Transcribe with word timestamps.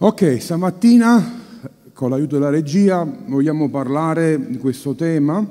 Ok, 0.00 0.40
stamattina 0.40 1.42
con 1.92 2.10
l'aiuto 2.10 2.36
della 2.36 2.50
regia 2.50 3.04
vogliamo 3.26 3.68
parlare 3.68 4.38
di 4.48 4.56
questo 4.56 4.94
tema. 4.94 5.44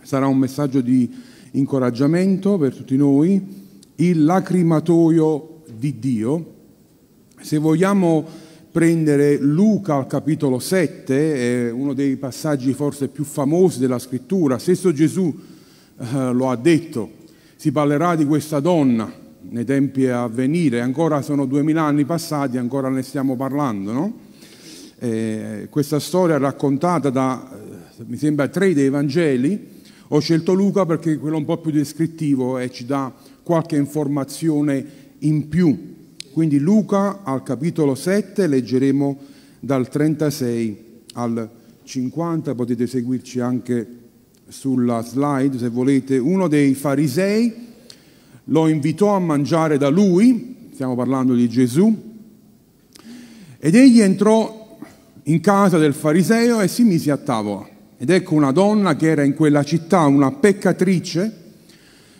Sarà 0.00 0.26
un 0.26 0.38
messaggio 0.38 0.80
di 0.80 1.14
incoraggiamento 1.50 2.56
per 2.56 2.74
tutti 2.74 2.96
noi, 2.96 3.66
il 3.96 4.24
lacrimatoio 4.24 5.60
di 5.76 5.98
Dio. 5.98 6.52
Se 7.38 7.58
vogliamo 7.58 8.24
prendere 8.72 9.36
Luca 9.36 9.96
al 9.96 10.06
capitolo 10.06 10.58
7, 10.58 11.66
è 11.66 11.70
uno 11.70 11.92
dei 11.92 12.16
passaggi 12.16 12.72
forse 12.72 13.08
più 13.08 13.24
famosi 13.24 13.78
della 13.78 13.98
scrittura, 13.98 14.58
stesso 14.58 14.90
Gesù 14.90 15.38
eh, 15.98 16.32
lo 16.32 16.48
ha 16.48 16.56
detto, 16.56 17.10
si 17.56 17.70
parlerà 17.72 18.16
di 18.16 18.24
questa 18.24 18.58
donna 18.58 19.19
nei 19.50 19.64
tempi 19.64 20.06
a 20.06 20.26
venire, 20.28 20.80
ancora 20.80 21.22
sono 21.22 21.44
duemila 21.44 21.82
anni 21.82 22.04
passati, 22.04 22.56
ancora 22.56 22.88
ne 22.88 23.02
stiamo 23.02 23.36
parlando, 23.36 23.92
no? 23.92 24.14
eh, 25.00 25.66
questa 25.70 25.98
storia 25.98 26.36
è 26.36 26.38
raccontata 26.38 27.10
da, 27.10 27.50
eh, 27.98 28.04
mi 28.06 28.16
sembra, 28.16 28.48
tre 28.48 28.74
dei 28.74 28.90
Vangeli, 28.90 29.78
ho 30.08 30.18
scelto 30.20 30.52
Luca 30.52 30.84
perché 30.84 31.12
è 31.12 31.18
quello 31.18 31.38
un 31.38 31.44
po' 31.44 31.58
più 31.58 31.70
descrittivo 31.70 32.58
e 32.58 32.70
ci 32.70 32.84
dà 32.84 33.12
qualche 33.42 33.76
informazione 33.76 34.84
in 35.20 35.48
più. 35.48 35.96
Quindi 36.32 36.58
Luca 36.58 37.22
al 37.22 37.42
capitolo 37.42 37.94
7 37.94 38.46
leggeremo 38.46 39.18
dal 39.58 39.88
36 39.88 40.84
al 41.14 41.48
50, 41.82 42.54
potete 42.54 42.86
seguirci 42.86 43.40
anche 43.40 43.86
sulla 44.48 45.02
slide 45.02 45.58
se 45.58 45.68
volete. 45.68 46.18
Uno 46.18 46.46
dei 46.46 46.74
farisei 46.74 47.68
lo 48.44 48.68
invitò 48.68 49.14
a 49.14 49.18
mangiare 49.18 49.78
da 49.78 49.88
lui, 49.88 50.68
stiamo 50.72 50.94
parlando 50.94 51.34
di 51.34 51.48
Gesù, 51.48 52.08
ed 53.58 53.74
egli 53.74 54.00
entrò 54.00 54.78
in 55.24 55.40
casa 55.40 55.78
del 55.78 55.94
fariseo 55.94 56.60
e 56.60 56.68
si 56.68 56.82
mise 56.82 57.10
a 57.10 57.16
tavola. 57.16 57.68
Ed 57.98 58.08
ecco 58.08 58.34
una 58.34 58.50
donna 58.50 58.96
che 58.96 59.08
era 59.08 59.22
in 59.22 59.34
quella 59.34 59.62
città, 59.62 60.06
una 60.06 60.32
peccatrice, 60.32 61.36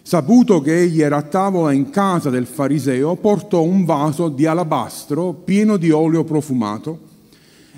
saputo 0.02 0.60
che 0.60 0.76
egli 0.76 1.00
era 1.00 1.16
a 1.16 1.22
tavola 1.22 1.72
in 1.72 1.88
casa 1.90 2.28
del 2.28 2.46
fariseo, 2.46 3.16
portò 3.16 3.62
un 3.62 3.84
vaso 3.84 4.28
di 4.28 4.44
alabastro 4.44 5.32
pieno 5.32 5.76
di 5.76 5.90
olio 5.90 6.24
profumato 6.24 7.08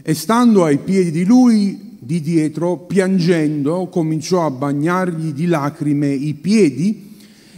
e 0.03 0.15
stando 0.15 0.65
ai 0.65 0.79
piedi 0.79 1.13
di 1.13 1.25
lui 1.25 1.91
di 2.01 2.21
dietro, 2.21 2.79
piangendo, 2.79 3.87
cominciò 3.87 4.45
a 4.45 4.51
bagnargli 4.51 5.33
di 5.33 5.47
lacrime 5.47 6.09
i 6.09 6.35
piedi 6.35 7.12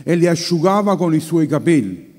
e 0.05 0.15
li 0.15 0.29
asciugava 0.29 0.97
con 0.97 1.15
i 1.15 1.21
suoi 1.21 1.49
capelli 1.49 2.13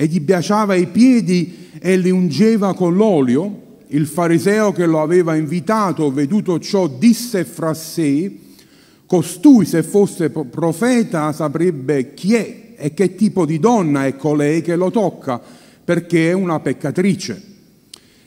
e 0.00 0.06
gli 0.06 0.20
baciava 0.20 0.76
i 0.76 0.86
piedi 0.86 1.70
e 1.80 1.96
li 1.96 2.10
ungeva 2.10 2.72
con 2.72 2.94
l'olio. 2.94 3.66
Il 3.88 4.06
fariseo 4.06 4.70
che 4.70 4.86
lo 4.86 5.00
aveva 5.00 5.34
invitato, 5.34 6.12
veduto 6.12 6.60
ciò, 6.60 6.86
disse 6.86 7.44
fra 7.44 7.74
sé, 7.74 8.32
costui 9.06 9.64
se 9.64 9.82
fosse 9.82 10.30
profeta 10.30 11.32
saprebbe 11.32 12.14
chi 12.14 12.34
è 12.34 12.74
e 12.76 12.94
che 12.94 13.16
tipo 13.16 13.44
di 13.44 13.58
donna 13.58 14.06
è 14.06 14.14
colei 14.14 14.62
che 14.62 14.76
lo 14.76 14.92
tocca, 14.92 15.42
perché 15.84 16.30
è 16.30 16.32
una 16.32 16.60
peccatrice. 16.60 17.42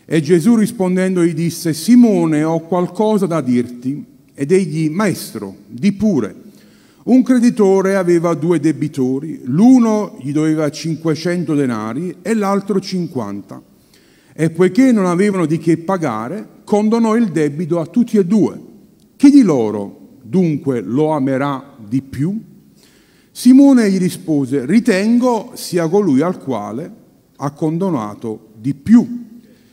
E 0.04 0.22
Gesù 0.22 0.58
rispondendo 0.58 1.24
gli 1.24 1.34
disse, 1.34 1.74
Simone, 1.74 2.44
ho 2.44 2.60
qualcosa 2.60 3.28
da 3.28 3.40
dirti. 3.40 4.04
Ed 4.34 4.52
egli, 4.52 4.90
maestro, 4.90 5.56
di 5.68 5.94
pure. 5.94 6.36
Un 7.04 7.24
creditore 7.24 7.96
aveva 7.96 8.36
due 8.36 8.60
debitori, 8.60 9.42
l'uno 9.46 10.18
gli 10.22 10.32
doveva 10.32 10.70
500 10.70 11.56
denari 11.56 12.18
e 12.22 12.36
l'altro 12.36 12.80
50. 12.80 13.62
E 14.34 14.50
poiché 14.52 14.92
non 14.92 15.08
avevano 15.08 15.48
di 15.48 15.58
che 15.58 15.78
pagare, 15.78 16.48
condonò 16.64 17.16
il 17.16 17.32
debito 17.32 17.80
a 17.80 17.88
tutti 17.88 18.18
e 18.18 18.26
due. 18.26 18.60
Chi 19.16 19.32
di 19.32 19.42
loro 19.42 20.20
dunque 20.22 20.82
lo 20.82 21.12
amerà 21.12 21.76
di 21.84 22.04
più? 22.04 22.40
Simone 23.32 23.90
gli 23.90 23.98
rispose, 23.98 24.66
ritengo 24.66 25.52
sia 25.56 25.88
colui 25.88 26.22
al 26.22 26.38
quale 26.38 26.94
ha 27.38 27.52
condonato 27.52 28.50
di 28.60 28.76
più. 28.76 29.26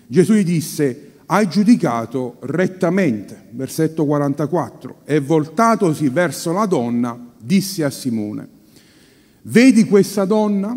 Gesù 0.07 0.33
gli 0.33 0.45
disse, 0.45 1.08
hai 1.31 1.47
giudicato 1.47 2.37
rettamente, 2.41 3.49
versetto 3.51 4.07
44, 4.07 5.01
e 5.05 5.21
voltatosi 5.21 6.09
verso 6.09 6.53
la 6.53 6.65
donna, 6.65 7.19
disse 7.39 7.85
a 7.85 7.91
Simone, 7.91 8.49
vedi 9.43 9.85
questa 9.85 10.25
donna? 10.25 10.77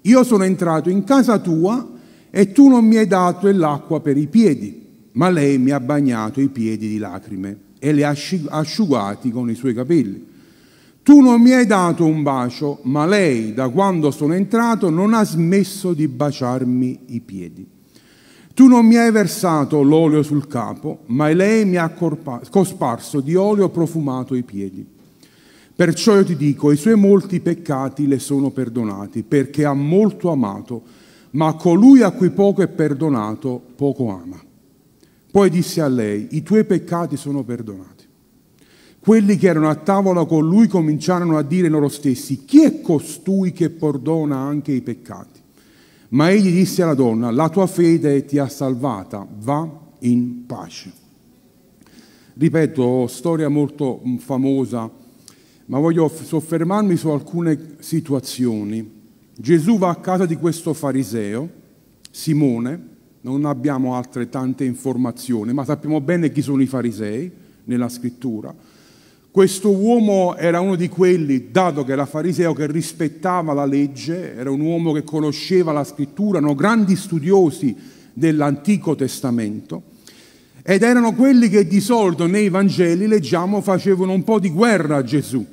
Io 0.00 0.24
sono 0.24 0.44
entrato 0.44 0.88
in 0.88 1.04
casa 1.04 1.38
tua 1.38 1.86
e 2.30 2.52
tu 2.52 2.68
non 2.68 2.86
mi 2.86 2.96
hai 2.96 3.06
dato 3.06 3.50
l'acqua 3.52 4.00
per 4.00 4.16
i 4.16 4.26
piedi, 4.26 5.08
ma 5.12 5.28
lei 5.28 5.58
mi 5.58 5.70
ha 5.70 5.80
bagnato 5.80 6.40
i 6.40 6.48
piedi 6.48 6.88
di 6.88 6.98
lacrime 6.98 7.58
e 7.78 7.92
li 7.92 8.02
ha 8.02 8.16
asciugati 8.48 9.30
con 9.30 9.50
i 9.50 9.54
suoi 9.54 9.74
capelli. 9.74 10.32
Tu 11.02 11.20
non 11.20 11.42
mi 11.42 11.52
hai 11.52 11.66
dato 11.66 12.06
un 12.06 12.22
bacio, 12.22 12.80
ma 12.84 13.04
lei, 13.04 13.52
da 13.52 13.68
quando 13.68 14.10
sono 14.10 14.32
entrato, 14.32 14.88
non 14.88 15.12
ha 15.12 15.24
smesso 15.24 15.92
di 15.92 16.08
baciarmi 16.08 17.00
i 17.08 17.20
piedi. 17.20 17.72
Tu 18.54 18.68
non 18.68 18.86
mi 18.86 18.96
hai 18.96 19.10
versato 19.10 19.82
l'olio 19.82 20.22
sul 20.22 20.46
capo, 20.46 21.00
ma 21.06 21.28
lei 21.32 21.64
mi 21.64 21.76
ha 21.76 21.92
cosparso 22.50 23.20
di 23.20 23.34
olio 23.34 23.68
profumato 23.68 24.36
i 24.36 24.44
piedi. 24.44 24.86
Perciò 25.74 26.14
io 26.14 26.24
ti 26.24 26.36
dico, 26.36 26.70
i 26.70 26.76
suoi 26.76 26.94
molti 26.94 27.40
peccati 27.40 28.06
le 28.06 28.20
sono 28.20 28.50
perdonati, 28.50 29.24
perché 29.24 29.64
ha 29.64 29.74
molto 29.74 30.30
amato, 30.30 30.82
ma 31.30 31.54
colui 31.54 32.02
a 32.02 32.12
cui 32.12 32.30
poco 32.30 32.62
è 32.62 32.68
perdonato, 32.68 33.60
poco 33.74 34.10
ama. 34.10 34.40
Poi 35.32 35.50
disse 35.50 35.80
a 35.80 35.88
lei, 35.88 36.28
i 36.30 36.44
tuoi 36.44 36.64
peccati 36.64 37.16
sono 37.16 37.42
perdonati. 37.42 38.04
Quelli 39.00 39.36
che 39.36 39.48
erano 39.48 39.68
a 39.68 39.74
tavola 39.74 40.24
con 40.26 40.46
lui 40.46 40.68
cominciarono 40.68 41.36
a 41.36 41.42
dire 41.42 41.68
loro 41.68 41.88
stessi, 41.88 42.44
chi 42.44 42.62
è 42.62 42.80
costui 42.80 43.50
che 43.50 43.68
perdona 43.68 44.36
anche 44.36 44.70
i 44.70 44.80
peccati? 44.80 45.42
Ma 46.14 46.30
egli 46.30 46.52
disse 46.52 46.82
alla 46.82 46.94
donna, 46.94 47.32
la 47.32 47.48
tua 47.48 47.66
fede 47.66 48.24
ti 48.24 48.38
ha 48.38 48.48
salvata, 48.48 49.26
va 49.38 49.68
in 50.00 50.46
pace. 50.46 50.92
Ripeto, 52.34 53.08
storia 53.08 53.48
molto 53.48 54.00
mm, 54.06 54.16
famosa, 54.18 54.88
ma 55.66 55.78
voglio 55.80 56.08
soffermarmi 56.08 56.96
su 56.96 57.08
alcune 57.08 57.76
situazioni. 57.80 59.02
Gesù 59.36 59.76
va 59.76 59.88
a 59.90 59.96
casa 59.96 60.24
di 60.24 60.36
questo 60.36 60.72
fariseo, 60.72 61.48
Simone, 62.12 62.88
non 63.22 63.44
abbiamo 63.44 63.96
altre 63.96 64.28
tante 64.28 64.64
informazioni, 64.64 65.52
ma 65.52 65.64
sappiamo 65.64 66.00
bene 66.00 66.30
chi 66.30 66.42
sono 66.42 66.62
i 66.62 66.66
farisei 66.66 67.30
nella 67.64 67.88
scrittura 67.88 68.54
questo 69.34 69.72
uomo 69.72 70.36
era 70.36 70.60
uno 70.60 70.76
di 70.76 70.88
quelli, 70.88 71.50
dato 71.50 71.82
che 71.82 71.90
era 71.90 72.06
fariseo, 72.06 72.52
che 72.52 72.68
rispettava 72.68 73.52
la 73.52 73.64
legge, 73.64 74.32
era 74.32 74.48
un 74.48 74.60
uomo 74.60 74.92
che 74.92 75.02
conosceva 75.02 75.72
la 75.72 75.82
scrittura, 75.82 76.38
erano 76.38 76.54
grandi 76.54 76.94
studiosi 76.94 77.74
dell'Antico 78.12 78.94
Testamento 78.94 79.82
ed 80.62 80.84
erano 80.84 81.14
quelli 81.14 81.48
che 81.48 81.66
di 81.66 81.80
solito 81.80 82.28
nei 82.28 82.48
Vangeli, 82.48 83.08
leggiamo, 83.08 83.60
facevano 83.60 84.12
un 84.12 84.22
po' 84.22 84.38
di 84.38 84.50
guerra 84.50 84.98
a 84.98 85.02
Gesù. 85.02 85.44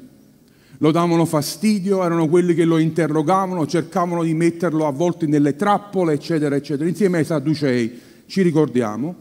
Lo 0.78 0.91
davano 0.91 1.25
fastidio, 1.25 2.03
erano 2.03 2.30
quelli 2.30 2.53
che 2.53 2.66
lo 2.66 2.78
interrogavano, 2.78 3.66
cercavano 3.66 4.22
di 4.22 4.36
metterlo 4.36 4.86
a 4.86 4.91
volte 4.91 5.25
nelle 5.25 5.56
trappole, 5.56 6.14
eccetera, 6.14 6.56
eccetera, 6.56 6.88
insieme 6.88 7.18
ai 7.18 7.25
Sadducei, 7.25 8.00
ci 8.28 8.44
ricordiamo. 8.44 9.16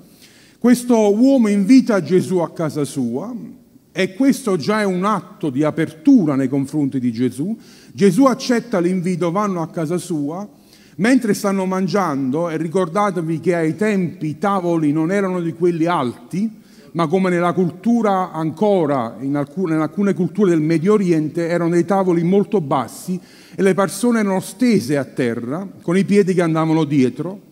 Questo 0.58 1.16
uomo 1.16 1.48
invita 1.48 2.02
Gesù 2.02 2.36
a 2.40 2.50
casa 2.50 2.84
sua, 2.84 3.34
e 3.92 4.14
questo 4.14 4.56
già 4.56 4.80
è 4.80 4.84
un 4.84 5.04
atto 5.04 5.50
di 5.50 5.64
apertura 5.64 6.36
nei 6.36 6.48
confronti 6.48 7.00
di 7.00 7.12
Gesù. 7.12 7.56
Gesù 7.92 8.24
accetta 8.24 8.78
l'invito, 8.78 9.30
vanno 9.30 9.62
a 9.62 9.68
casa 9.68 9.98
sua, 9.98 10.48
mentre 10.96 11.34
stanno 11.34 11.66
mangiando, 11.66 12.48
e 12.50 12.56
ricordatevi 12.56 13.40
che 13.40 13.54
ai 13.54 13.74
tempi 13.76 14.28
i 14.28 14.38
tavoli 14.38 14.92
non 14.92 15.10
erano 15.10 15.40
di 15.40 15.52
quelli 15.54 15.86
alti, 15.86 16.58
ma 16.92 17.06
come 17.06 17.30
nella 17.30 17.52
cultura 17.52 18.32
ancora, 18.32 19.16
in 19.20 19.36
alcune, 19.36 19.74
in 19.74 19.80
alcune 19.80 20.14
culture 20.14 20.50
del 20.50 20.60
Medio 20.60 20.92
Oriente, 20.92 21.48
erano 21.48 21.70
dei 21.70 21.84
tavoli 21.84 22.22
molto 22.22 22.60
bassi 22.60 23.18
e 23.54 23.62
le 23.62 23.74
persone 23.74 24.20
erano 24.20 24.40
stese 24.40 24.96
a 24.96 25.04
terra, 25.04 25.66
con 25.82 25.96
i 25.96 26.04
piedi 26.04 26.34
che 26.34 26.42
andavano 26.42 26.84
dietro, 26.84 27.48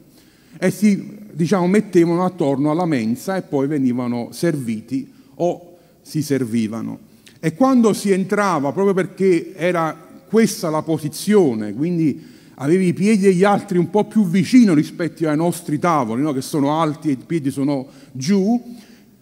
e 0.58 0.70
si 0.70 1.16
diciamo, 1.32 1.66
mettevano 1.68 2.24
attorno 2.24 2.70
alla 2.70 2.86
mensa 2.86 3.36
e 3.36 3.42
poi 3.42 3.68
venivano 3.68 4.28
serviti 4.32 5.12
o 5.36 5.67
si 6.08 6.22
servivano. 6.22 6.98
E 7.38 7.54
quando 7.54 7.92
si 7.92 8.10
entrava, 8.10 8.72
proprio 8.72 8.94
perché 8.94 9.54
era 9.54 9.94
questa 10.26 10.70
la 10.70 10.80
posizione, 10.80 11.74
quindi 11.74 12.36
avevi 12.54 12.88
i 12.88 12.92
piedi 12.94 13.24
degli 13.24 13.44
altri 13.44 13.76
un 13.76 13.90
po' 13.90 14.04
più 14.04 14.26
vicino 14.26 14.72
rispetto 14.72 15.28
ai 15.28 15.36
nostri 15.36 15.78
tavoli, 15.78 16.22
no? 16.22 16.32
che 16.32 16.40
sono 16.40 16.80
alti 16.80 17.10
e 17.10 17.12
i 17.12 17.18
piedi 17.24 17.50
sono 17.50 17.86
giù, 18.12 18.74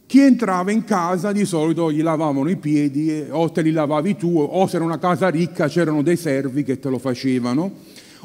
chi 0.06 0.20
entrava 0.20 0.70
in 0.70 0.84
casa 0.84 1.32
di 1.32 1.44
solito 1.44 1.90
gli 1.90 2.02
lavavano 2.02 2.48
i 2.48 2.56
piedi 2.56 3.24
o 3.30 3.50
te 3.50 3.62
li 3.62 3.72
lavavi 3.72 4.16
tu, 4.16 4.38
o 4.38 4.66
se 4.68 4.76
era 4.76 4.84
una 4.84 5.00
casa 5.00 5.28
ricca 5.28 5.66
c'erano 5.66 6.02
dei 6.02 6.16
servi 6.16 6.62
che 6.62 6.78
te 6.78 6.88
lo 6.88 6.98
facevano, 6.98 7.72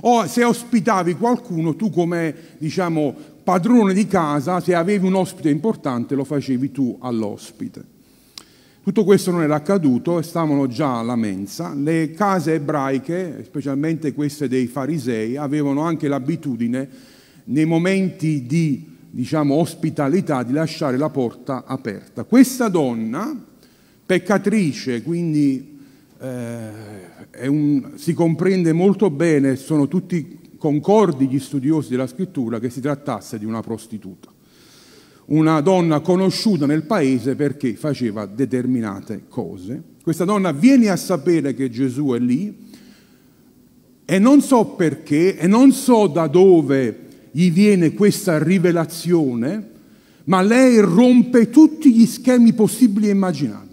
o 0.02 0.28
se 0.28 0.44
ospitavi 0.44 1.16
qualcuno 1.16 1.76
tu 1.76 1.90
come 1.90 2.34
diciamo, 2.60 3.14
padrone 3.44 3.96
di 3.96 4.06
casa, 4.06 4.60
se 4.60 4.76
avevi 4.76 5.08
un 5.08 5.16
ospite 5.16 5.50
importante 5.50 6.14
lo 6.14 6.24
facevi 6.24 6.72
tu 6.72 6.96
all'ospite. 7.02 8.00
Tutto 8.84 9.04
questo 9.04 9.30
non 9.30 9.44
era 9.44 9.56
accaduto 9.56 10.24
stavano 10.24 10.66
già 10.66 10.98
alla 10.98 11.16
mensa. 11.16 11.74
Le 11.76 12.12
case 12.12 12.56
ebraiche, 12.56 13.44
specialmente 13.46 14.12
queste 14.14 14.48
dei 14.48 14.66
farisei, 14.66 15.38
avevano 15.38 15.82
anche 15.82 16.08
l'abitudine 16.08 16.90
nei 17.46 17.66
momenti 17.66 18.48
di 18.48 18.98
diciamo, 19.12 19.54
ospitalità 19.54 20.42
di 20.42 20.54
lasciare 20.54 20.98
la 20.98 21.10
porta 21.10 21.64
aperta. 21.66 22.24
Questa 22.24 22.70
donna, 22.70 23.40
peccatrice, 24.04 25.04
quindi 25.04 25.80
eh, 26.20 27.48
un, 27.48 27.92
si 27.96 28.14
comprende 28.14 28.74
molto 28.74 29.12
bene, 29.12 29.58
sono 29.58 29.88
tutti 29.88 30.40
concordi 30.58 31.28
gli 31.28 31.40
studiosi 31.40 31.90
della 31.90 32.08
scrittura 32.08 32.60
che 32.60 32.72
si 32.72 32.82
trattasse 32.82 33.38
di 33.38 33.46
una 33.46 33.62
prostituta, 33.62 34.32
una 35.32 35.62
donna 35.62 36.02
conosciuta 36.02 36.66
nel 36.66 36.84
paese 36.84 37.36
perché 37.36 37.76
faceva 37.76 38.26
determinate 38.26 39.24
cose. 39.30 39.82
Questa 40.04 40.26
donna 40.26 40.52
viene 40.52 40.90
a 40.90 40.96
sapere 40.96 41.54
che 41.54 41.70
Gesù 41.70 42.12
è 42.14 42.20
lì 42.20 42.70
e 44.04 44.20
non 44.20 44.42
so 44.42 44.66
perché 44.66 45.38
e 45.38 45.48
non 45.48 45.72
so 45.72 46.08
da 46.08 46.28
dove 46.28 47.08
gli 47.32 47.50
viene 47.50 47.94
questa 47.94 48.44
rivelazione, 48.44 49.70
ma 50.26 50.42
lei 50.42 50.80
rompe 50.80 51.50
tutti 51.50 51.94
gli 51.94 52.06
schemi 52.06 52.52
possibili 52.52 53.08
e 53.08 53.12
immaginabili. 53.12 53.70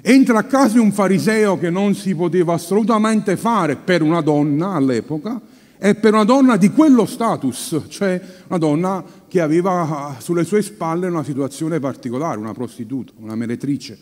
Entra 0.00 0.38
a 0.38 0.44
casa 0.44 0.80
un 0.80 0.90
fariseo 0.90 1.58
che 1.58 1.70
non 1.70 1.94
si 1.94 2.14
poteva 2.14 2.54
assolutamente 2.54 3.36
fare 3.36 3.76
per 3.76 4.02
una 4.02 4.20
donna 4.20 4.72
all'epoca 4.72 5.40
e 5.78 5.94
per 5.94 6.12
una 6.12 6.24
donna 6.24 6.56
di 6.56 6.70
quello 6.70 7.06
status, 7.06 7.82
cioè 7.88 8.20
una 8.48 8.58
donna 8.58 9.04
che 9.28 9.40
aveva 9.40 10.16
sulle 10.18 10.44
sue 10.44 10.60
spalle 10.60 11.06
una 11.06 11.22
situazione 11.22 11.78
particolare, 11.78 12.38
una 12.38 12.52
prostituta, 12.52 13.12
una 13.16 13.36
meretrice. 13.36 13.98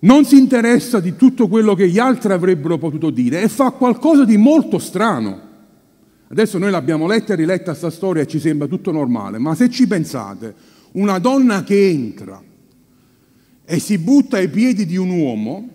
Non 0.00 0.24
si 0.26 0.36
interessa 0.36 1.00
di 1.00 1.16
tutto 1.16 1.48
quello 1.48 1.74
che 1.74 1.88
gli 1.88 1.98
altri 1.98 2.32
avrebbero 2.32 2.76
potuto 2.78 3.10
dire 3.10 3.40
e 3.40 3.48
fa 3.48 3.70
qualcosa 3.70 4.24
di 4.24 4.36
molto 4.36 4.78
strano. 4.78 5.46
Adesso 6.28 6.58
noi 6.58 6.70
l'abbiamo 6.70 7.06
letta 7.06 7.32
e 7.32 7.36
riletta 7.36 7.70
questa 7.70 7.90
storia 7.90 8.22
e 8.22 8.26
ci 8.26 8.38
sembra 8.38 8.68
tutto 8.68 8.92
normale, 8.92 9.38
ma 9.38 9.54
se 9.54 9.70
ci 9.70 9.86
pensate, 9.86 10.54
una 10.92 11.18
donna 11.18 11.64
che 11.64 11.88
entra 11.88 12.40
e 13.64 13.78
si 13.78 13.98
butta 13.98 14.36
ai 14.36 14.48
piedi 14.48 14.84
di 14.84 14.96
un 14.96 15.10
uomo, 15.10 15.68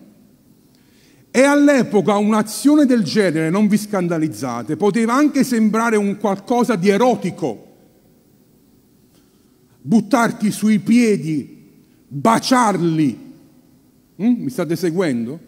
e 1.35 1.41
all'epoca 1.41 2.15
un'azione 2.17 2.85
del 2.85 3.01
genere, 3.01 3.49
non 3.49 3.67
vi 3.67 3.75
scandalizzate, 3.75 4.77
poteva 4.77 5.15
anche 5.15 5.43
sembrare 5.43 5.95
un 5.95 6.17
qualcosa 6.17 6.75
di 6.75 6.89
erotico. 6.89 7.71
Buttarti 9.81 10.51
sui 10.51 10.77
piedi, 10.77 11.71
baciarli. 12.07 13.33
Mm? 14.21 14.43
Mi 14.43 14.49
state 14.51 14.75
seguendo? 14.75 15.39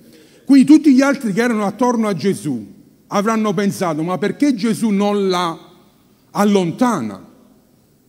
Quindi 0.43 0.65
tutti 0.65 0.91
gli 0.91 1.01
altri 1.01 1.31
che 1.31 1.43
erano 1.43 1.65
attorno 1.65 2.07
a 2.07 2.15
Gesù 2.15 2.65
avranno 3.05 3.53
pensato, 3.53 4.01
ma 4.01 4.17
perché 4.17 4.55
Gesù 4.55 4.89
non 4.89 5.29
la 5.29 5.55
allontana? 6.31 7.23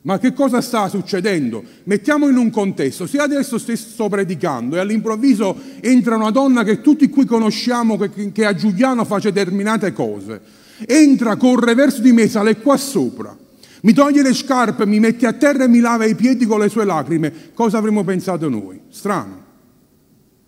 Ma 0.06 0.20
che 0.20 0.32
cosa 0.32 0.61
sta 0.61 0.88
succedendo? 0.88 1.64
Mettiamo 1.85 2.29
in 2.29 2.37
un 2.37 2.49
contesto, 2.50 3.08
se 3.08 3.19
adesso 3.19 3.58
sto 3.58 4.08
predicando 4.08 4.76
e 4.76 4.79
all'improvviso 4.79 5.56
entra 5.81 6.14
una 6.14 6.31
donna 6.31 6.62
che 6.62 6.81
tutti 6.81 7.08
qui 7.08 7.25
conosciamo, 7.25 7.99
che, 7.99 8.44
a 8.44 8.55
Giuliano 8.55 9.05
face 9.05 9.32
determinate 9.32 9.93
cose, 9.93 10.41
entra, 10.87 11.35
corre 11.35 11.75
verso 11.75 12.03
di 12.03 12.12
me, 12.12 12.29
sale 12.29 12.58
qua 12.58 12.76
sopra, 12.76 13.37
mi 13.82 13.93
toglie 13.93 14.23
le 14.23 14.32
scarpe, 14.32 14.87
mi 14.87 15.00
mette 15.00 15.26
a 15.26 15.32
terra 15.32 15.64
e 15.64 15.69
mi 15.69 15.81
lava 15.81 16.05
i 16.05 16.14
piedi 16.14 16.47
con 16.47 16.61
le 16.61 16.69
sue 16.69 16.85
lacrime, 16.85 17.50
cosa 17.52 17.79
avremmo 17.79 18.05
pensato 18.05 18.49
noi? 18.49 18.81
Strano, 18.88 19.43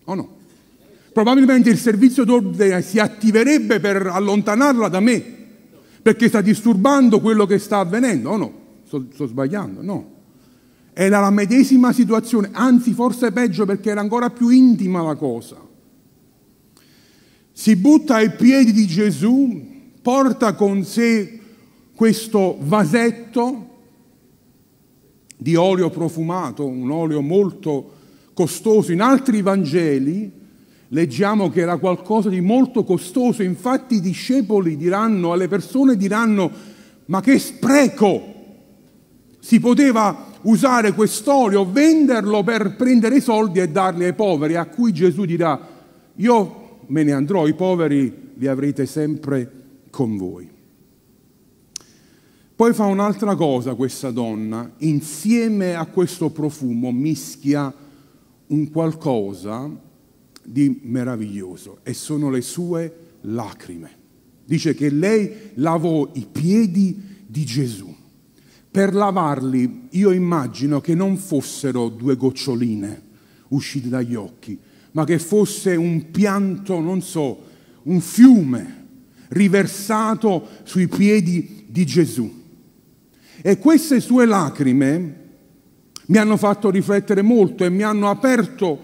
o 0.04 0.14
no? 0.14 0.36
probabilmente 1.12 1.68
il 1.68 1.78
servizio 1.78 2.22
d'ordine 2.22 2.80
si 2.80 3.00
attiverebbe 3.00 3.80
per 3.80 4.06
allontanarla 4.06 4.86
da 4.86 5.00
me, 5.00 5.20
perché 6.00 6.28
sta 6.28 6.40
disturbando 6.40 7.18
quello 7.18 7.44
che 7.44 7.58
sta 7.58 7.78
avvenendo, 7.78 8.30
o 8.30 8.36
no? 8.36 8.57
Sto, 8.88 9.04
sto 9.12 9.26
sbagliando, 9.26 9.82
no. 9.82 10.12
Era 10.94 11.20
la 11.20 11.28
medesima 11.28 11.92
situazione, 11.92 12.48
anzi 12.52 12.94
forse 12.94 13.32
peggio 13.32 13.66
perché 13.66 13.90
era 13.90 14.00
ancora 14.00 14.30
più 14.30 14.48
intima 14.48 15.02
la 15.02 15.14
cosa. 15.14 15.56
Si 17.52 17.76
butta 17.76 18.14
ai 18.14 18.30
piedi 18.30 18.72
di 18.72 18.86
Gesù, 18.86 19.62
porta 20.00 20.54
con 20.54 20.84
sé 20.84 21.38
questo 21.94 22.56
vasetto 22.62 23.66
di 25.36 25.54
olio 25.54 25.90
profumato, 25.90 26.66
un 26.66 26.90
olio 26.90 27.20
molto 27.20 27.92
costoso. 28.32 28.90
In 28.90 29.02
altri 29.02 29.42
Vangeli 29.42 30.32
leggiamo 30.88 31.50
che 31.50 31.60
era 31.60 31.76
qualcosa 31.76 32.30
di 32.30 32.40
molto 32.40 32.84
costoso, 32.84 33.42
infatti 33.42 33.96
i 33.96 34.00
discepoli 34.00 34.78
diranno, 34.78 35.32
alle 35.32 35.46
persone 35.46 35.94
diranno, 35.94 36.50
ma 37.04 37.20
che 37.20 37.38
spreco! 37.38 38.36
Si 39.40 39.60
poteva 39.60 40.26
usare 40.42 40.92
quest'olio, 40.92 41.70
venderlo 41.70 42.42
per 42.42 42.76
prendere 42.76 43.16
i 43.16 43.20
soldi 43.20 43.60
e 43.60 43.68
darli 43.68 44.04
ai 44.04 44.14
poveri, 44.14 44.56
a 44.56 44.66
cui 44.66 44.92
Gesù 44.92 45.24
dirà, 45.24 45.58
io 46.16 46.80
me 46.86 47.02
ne 47.02 47.12
andrò, 47.12 47.46
i 47.46 47.54
poveri 47.54 48.32
li 48.34 48.46
avrete 48.46 48.86
sempre 48.86 49.50
con 49.90 50.16
voi. 50.16 50.56
Poi 52.54 52.72
fa 52.72 52.86
un'altra 52.86 53.36
cosa 53.36 53.74
questa 53.74 54.10
donna, 54.10 54.72
insieme 54.78 55.76
a 55.76 55.86
questo 55.86 56.30
profumo 56.30 56.90
mischia 56.90 57.72
un 58.48 58.70
qualcosa 58.70 59.70
di 60.42 60.80
meraviglioso 60.82 61.78
e 61.84 61.94
sono 61.94 62.30
le 62.30 62.40
sue 62.40 62.92
lacrime. 63.20 63.90
Dice 64.44 64.74
che 64.74 64.90
lei 64.90 65.50
lavò 65.54 66.08
i 66.14 66.26
piedi 66.30 67.00
di 67.26 67.44
Gesù. 67.44 67.94
Per 68.78 68.94
lavarli 68.94 69.88
io 69.90 70.12
immagino 70.12 70.80
che 70.80 70.94
non 70.94 71.16
fossero 71.16 71.88
due 71.88 72.14
goccioline 72.14 73.02
uscite 73.48 73.88
dagli 73.88 74.14
occhi, 74.14 74.56
ma 74.92 75.04
che 75.04 75.18
fosse 75.18 75.74
un 75.74 76.12
pianto, 76.12 76.78
non 76.78 77.02
so, 77.02 77.42
un 77.82 78.00
fiume 78.00 78.86
riversato 79.30 80.46
sui 80.62 80.86
piedi 80.86 81.64
di 81.66 81.84
Gesù. 81.84 82.32
E 83.42 83.58
queste 83.58 83.98
sue 83.98 84.26
lacrime 84.26 85.14
mi 86.06 86.16
hanno 86.18 86.36
fatto 86.36 86.70
riflettere 86.70 87.22
molto 87.22 87.64
e 87.64 87.70
mi 87.70 87.82
hanno 87.82 88.08
aperto 88.08 88.78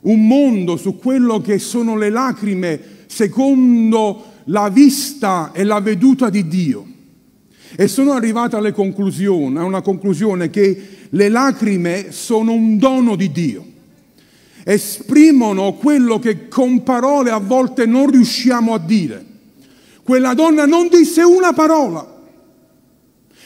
un 0.00 0.26
mondo 0.26 0.76
su 0.76 0.96
quello 0.96 1.40
che 1.40 1.60
sono 1.60 1.96
le 1.96 2.10
lacrime 2.10 2.80
secondo 3.06 4.32
la 4.46 4.68
vista 4.68 5.52
e 5.52 5.62
la 5.62 5.78
veduta 5.78 6.28
di 6.28 6.48
Dio. 6.48 6.96
E 7.76 7.88
sono 7.88 8.12
arrivato 8.12 8.56
alle 8.56 8.72
conclusioni, 8.72 9.58
a 9.58 9.64
una 9.64 9.82
conclusione 9.82 10.50
che 10.50 10.88
le 11.10 11.28
lacrime 11.28 12.10
sono 12.10 12.52
un 12.52 12.78
dono 12.78 13.16
di 13.16 13.30
Dio. 13.30 13.64
Esprimono 14.64 15.74
quello 15.74 16.18
che 16.18 16.48
con 16.48 16.82
parole 16.82 17.30
a 17.30 17.38
volte 17.38 17.86
non 17.86 18.10
riusciamo 18.10 18.74
a 18.74 18.78
dire. 18.78 19.24
Quella 20.02 20.34
donna 20.34 20.66
non 20.66 20.88
disse 20.88 21.22
una 21.22 21.52
parola, 21.52 22.16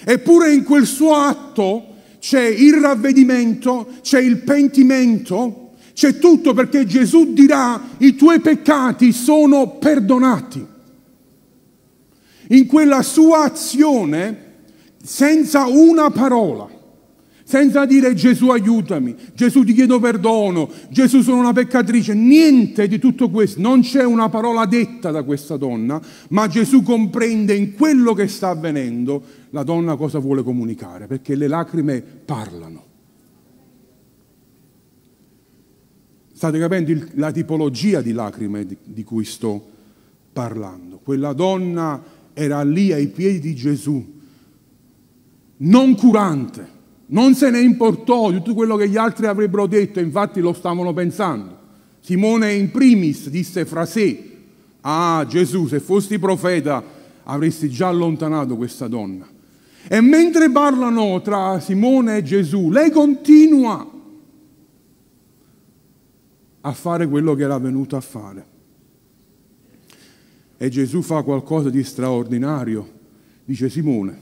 eppure 0.05 0.53
in 0.53 0.63
quel 0.63 0.87
suo 0.87 1.15
atto 1.15 1.87
c'è 2.21 2.45
il 2.45 2.75
ravvedimento, 2.75 3.89
c'è 4.01 4.21
il 4.21 4.39
pentimento, 4.39 5.73
c'è 5.93 6.19
tutto 6.19 6.55
perché 6.55 6.87
Gesù 6.87 7.33
dirà 7.33 7.81
i 7.99 8.15
tuoi 8.15 8.41
peccati 8.41 9.13
sono 9.13 9.77
perdonati. 9.79 10.67
In 12.53 12.67
quella 12.67 13.01
sua 13.01 13.45
azione, 13.45 14.51
senza 15.03 15.67
una 15.67 16.11
parola, 16.11 16.69
senza 17.45 17.87
dire 17.87 18.13
Gesù 18.15 18.51
aiutami, 18.51 19.17
Gesù 19.35 19.65
ti 19.65 19.73
chiedo 19.73 19.99
perdono, 19.99 20.69
Gesù 20.91 21.23
sono 21.23 21.39
una 21.39 21.55
peccatrice, 21.55 22.13
niente 22.13 22.89
di 22.89 22.99
tutto 22.99 23.31
questo, 23.31 23.59
non 23.59 23.81
c'è 23.81 24.05
una 24.05 24.29
parola 24.29 24.67
detta 24.67 25.11
da 25.11 25.23
questa 25.23 25.57
donna, 25.57 26.01
ma 26.29 26.47
Gesù 26.47 26.83
comprende 26.83 27.55
in 27.55 27.73
quello 27.73 28.13
che 28.13 28.29
sta 28.29 28.51
avvenendo 28.51 29.23
la 29.51 29.63
donna 29.63 29.97
cosa 29.97 30.19
vuole 30.19 30.43
comunicare, 30.43 31.07
perché 31.07 31.35
le 31.35 31.49
lacrime 31.49 32.03
parlano. 32.03 32.85
State 36.35 36.59
capendo 36.59 37.07
la 37.15 37.33
tipologia 37.33 38.03
di 38.03 38.13
lacrime 38.13 38.67
di, 38.67 38.77
di 38.85 39.05
cui 39.05 39.25
sto 39.25 39.71
parlando? 40.33 41.01
Quella 41.03 41.33
donna 41.33 42.21
era 42.35 42.63
lì 42.63 42.93
ai 42.93 43.09
piedi 43.09 43.41
di 43.41 43.55
Gesù, 43.55 44.21
non 45.59 45.95
curante, 45.95 46.69
non 47.07 47.35
se 47.35 47.51
ne 47.51 47.61
importò 47.61 48.31
di 48.31 48.39
tutto 48.39 48.55
quello 48.55 48.77
che 48.77 48.89
gli 48.89 48.97
altri 48.97 49.27
avrebbero 49.27 49.67
detto, 49.67 50.01
infatti 50.01 50.41
lo 50.41 50.53
stavano 50.53 50.93
pensando. 50.93 51.59
Simone 52.01 52.53
in 52.55 52.71
primis 52.71 53.29
disse 53.29 53.65
fra 53.65 53.85
sé, 53.85 54.31
ah 54.81 55.25
Gesù, 55.29 55.69
se 55.69 55.79
fossi 55.79 56.19
profeta 56.19 56.83
avresti 57.25 57.69
già 57.69 57.89
allontanato 57.89 58.57
questa 58.57 58.89
donna. 58.89 59.29
E 59.89 60.01
mentre 60.01 60.51
parlano 60.51 61.21
tra 61.23 61.61
Simone 61.61 62.19
e 62.19 62.23
Gesù, 62.23 62.71
lei 62.71 62.91
continua 62.91 63.89
a 66.61 66.73
fare 66.73 67.09
quello 67.09 67.35
che 67.35 67.43
era 67.43 67.59
venuto 67.59 67.97
a 67.97 68.01
fare. 68.01 68.47
E 70.63 70.69
Gesù 70.69 71.03
fa 71.03 71.25
qualcosa 71.25 71.71
di 71.71 71.83
straordinario. 71.83 72.89
Dice 73.45 73.69
Simone, 73.69 74.17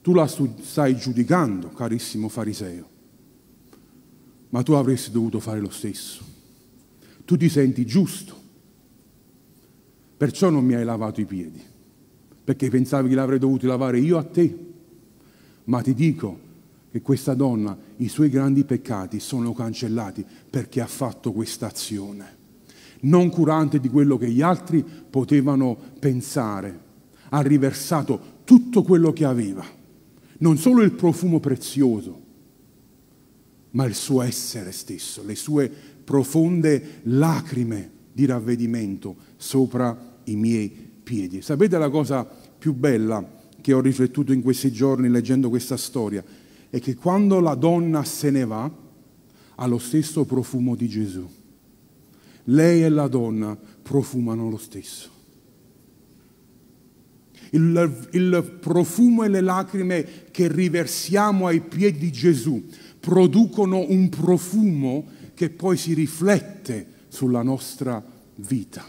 tu 0.00 0.14
la 0.14 0.28
stai 0.28 0.96
giudicando, 0.96 1.70
carissimo 1.70 2.28
fariseo, 2.28 2.88
ma 4.50 4.62
tu 4.62 4.74
avresti 4.74 5.10
dovuto 5.10 5.40
fare 5.40 5.58
lo 5.58 5.70
stesso. 5.70 6.22
Tu 7.24 7.36
ti 7.36 7.48
senti 7.48 7.84
giusto, 7.84 8.36
perciò 10.16 10.48
non 10.48 10.64
mi 10.64 10.74
hai 10.74 10.84
lavato 10.84 11.20
i 11.20 11.24
piedi, 11.24 11.60
perché 12.44 12.70
pensavi 12.70 13.08
che 13.08 13.16
l'avrei 13.16 13.40
dovuto 13.40 13.66
lavare 13.66 13.98
io 13.98 14.18
a 14.18 14.22
te. 14.22 14.56
Ma 15.64 15.82
ti 15.82 15.92
dico 15.92 16.38
che 16.92 17.00
questa 17.00 17.34
donna, 17.34 17.76
i 17.96 18.06
suoi 18.06 18.28
grandi 18.28 18.62
peccati 18.62 19.18
sono 19.18 19.52
cancellati 19.54 20.24
perché 20.48 20.80
ha 20.80 20.86
fatto 20.86 21.32
questa 21.32 21.66
azione 21.66 22.41
non 23.02 23.30
curante 23.30 23.80
di 23.80 23.88
quello 23.88 24.16
che 24.16 24.30
gli 24.30 24.42
altri 24.42 24.84
potevano 24.84 25.76
pensare. 25.98 26.90
Ha 27.30 27.40
riversato 27.40 28.40
tutto 28.44 28.82
quello 28.82 29.12
che 29.12 29.24
aveva, 29.24 29.64
non 30.38 30.58
solo 30.58 30.82
il 30.82 30.92
profumo 30.92 31.40
prezioso, 31.40 32.20
ma 33.70 33.84
il 33.84 33.94
suo 33.94 34.20
essere 34.22 34.72
stesso, 34.72 35.22
le 35.24 35.34
sue 35.34 35.70
profonde 36.04 37.00
lacrime 37.04 37.90
di 38.12 38.26
ravvedimento 38.26 39.16
sopra 39.36 40.18
i 40.24 40.36
miei 40.36 40.70
piedi. 41.02 41.40
Sapete 41.40 41.78
la 41.78 41.88
cosa 41.88 42.24
più 42.24 42.74
bella 42.74 43.40
che 43.60 43.72
ho 43.72 43.80
riflettuto 43.80 44.32
in 44.32 44.42
questi 44.42 44.70
giorni 44.70 45.08
leggendo 45.08 45.48
questa 45.48 45.76
storia? 45.76 46.22
È 46.68 46.80
che 46.80 46.94
quando 46.96 47.40
la 47.40 47.54
donna 47.54 48.04
se 48.04 48.30
ne 48.30 48.44
va, 48.44 48.70
ha 49.54 49.66
lo 49.66 49.78
stesso 49.78 50.24
profumo 50.24 50.74
di 50.74 50.88
Gesù 50.88 51.40
lei 52.44 52.82
e 52.82 52.88
la 52.88 53.08
donna 53.08 53.56
profumano 53.82 54.48
lo 54.48 54.56
stesso. 54.56 55.10
Il, 57.50 58.08
il, 58.12 58.58
profumo 58.60 59.24
e 59.24 59.28
le 59.28 59.42
lacrime 59.42 60.06
che 60.30 60.48
riversiamo 60.48 61.46
ai 61.46 61.60
piedi 61.60 61.98
di 61.98 62.10
Gesù 62.10 62.64
producono 62.98 63.84
un 63.90 64.08
profumo 64.08 65.04
che 65.34 65.50
poi 65.50 65.76
si 65.76 65.92
riflette 65.92 66.86
sulla 67.08 67.42
nostra 67.42 68.02
vita. 68.36 68.84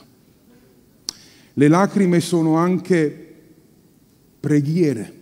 Le 1.56 1.68
lacrime 1.68 2.22
sono 2.22 2.56
anche 2.56 3.34
preghiere. 4.40 5.22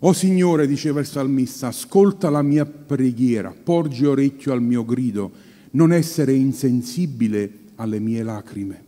O 0.00 0.12
Signore, 0.12 0.66
diceva 0.66 0.98
il 1.00 1.06
salmista, 1.06 1.68
ascolta 1.68 2.28
la 2.28 2.42
mia 2.42 2.66
preghiera, 2.66 3.52
porgi 3.52 4.04
orecchio 4.04 4.52
al 4.52 4.62
mio 4.62 4.84
grido 4.84 5.45
non 5.72 5.92
essere 5.92 6.32
insensibile 6.32 7.64
alle 7.76 7.98
mie 7.98 8.22
lacrime. 8.22 8.84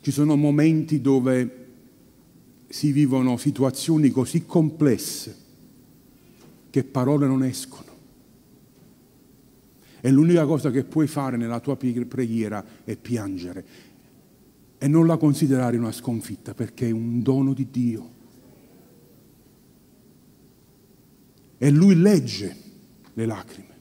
Ci 0.00 0.10
sono 0.10 0.36
momenti 0.36 1.00
dove 1.00 1.62
si 2.68 2.92
vivono 2.92 3.36
situazioni 3.36 4.10
così 4.10 4.44
complesse 4.44 5.42
che 6.70 6.84
parole 6.84 7.26
non 7.26 7.44
escono. 7.44 7.92
E 10.00 10.10
l'unica 10.10 10.44
cosa 10.44 10.70
che 10.70 10.84
puoi 10.84 11.06
fare 11.06 11.36
nella 11.36 11.60
tua 11.60 11.76
preghiera 11.76 12.64
è 12.84 12.96
piangere 12.96 13.64
e 14.76 14.88
non 14.88 15.06
la 15.06 15.16
considerare 15.16 15.78
una 15.78 15.92
sconfitta 15.92 16.52
perché 16.52 16.88
è 16.88 16.90
un 16.90 17.22
dono 17.22 17.54
di 17.54 17.68
Dio. 17.70 18.10
E 21.56 21.70
lui 21.70 21.94
legge 21.94 22.56
le 23.14 23.24
lacrime 23.24 23.73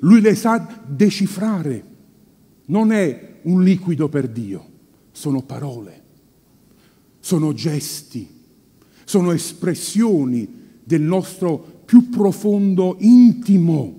lui 0.00 0.20
le 0.20 0.34
sa 0.34 0.82
decifrare. 0.86 1.84
Non 2.66 2.92
è 2.92 3.40
un 3.42 3.62
liquido 3.62 4.08
per 4.08 4.28
Dio, 4.28 4.68
sono 5.10 5.42
parole, 5.42 6.02
sono 7.18 7.52
gesti, 7.52 8.28
sono 9.04 9.32
espressioni 9.32 10.58
del 10.84 11.02
nostro 11.02 11.82
più 11.84 12.08
profondo 12.08 12.96
intimo. 13.00 13.98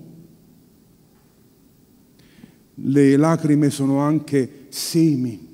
Le 2.74 3.16
lacrime 3.16 3.68
sono 3.68 3.98
anche 3.98 4.66
semi. 4.70 5.50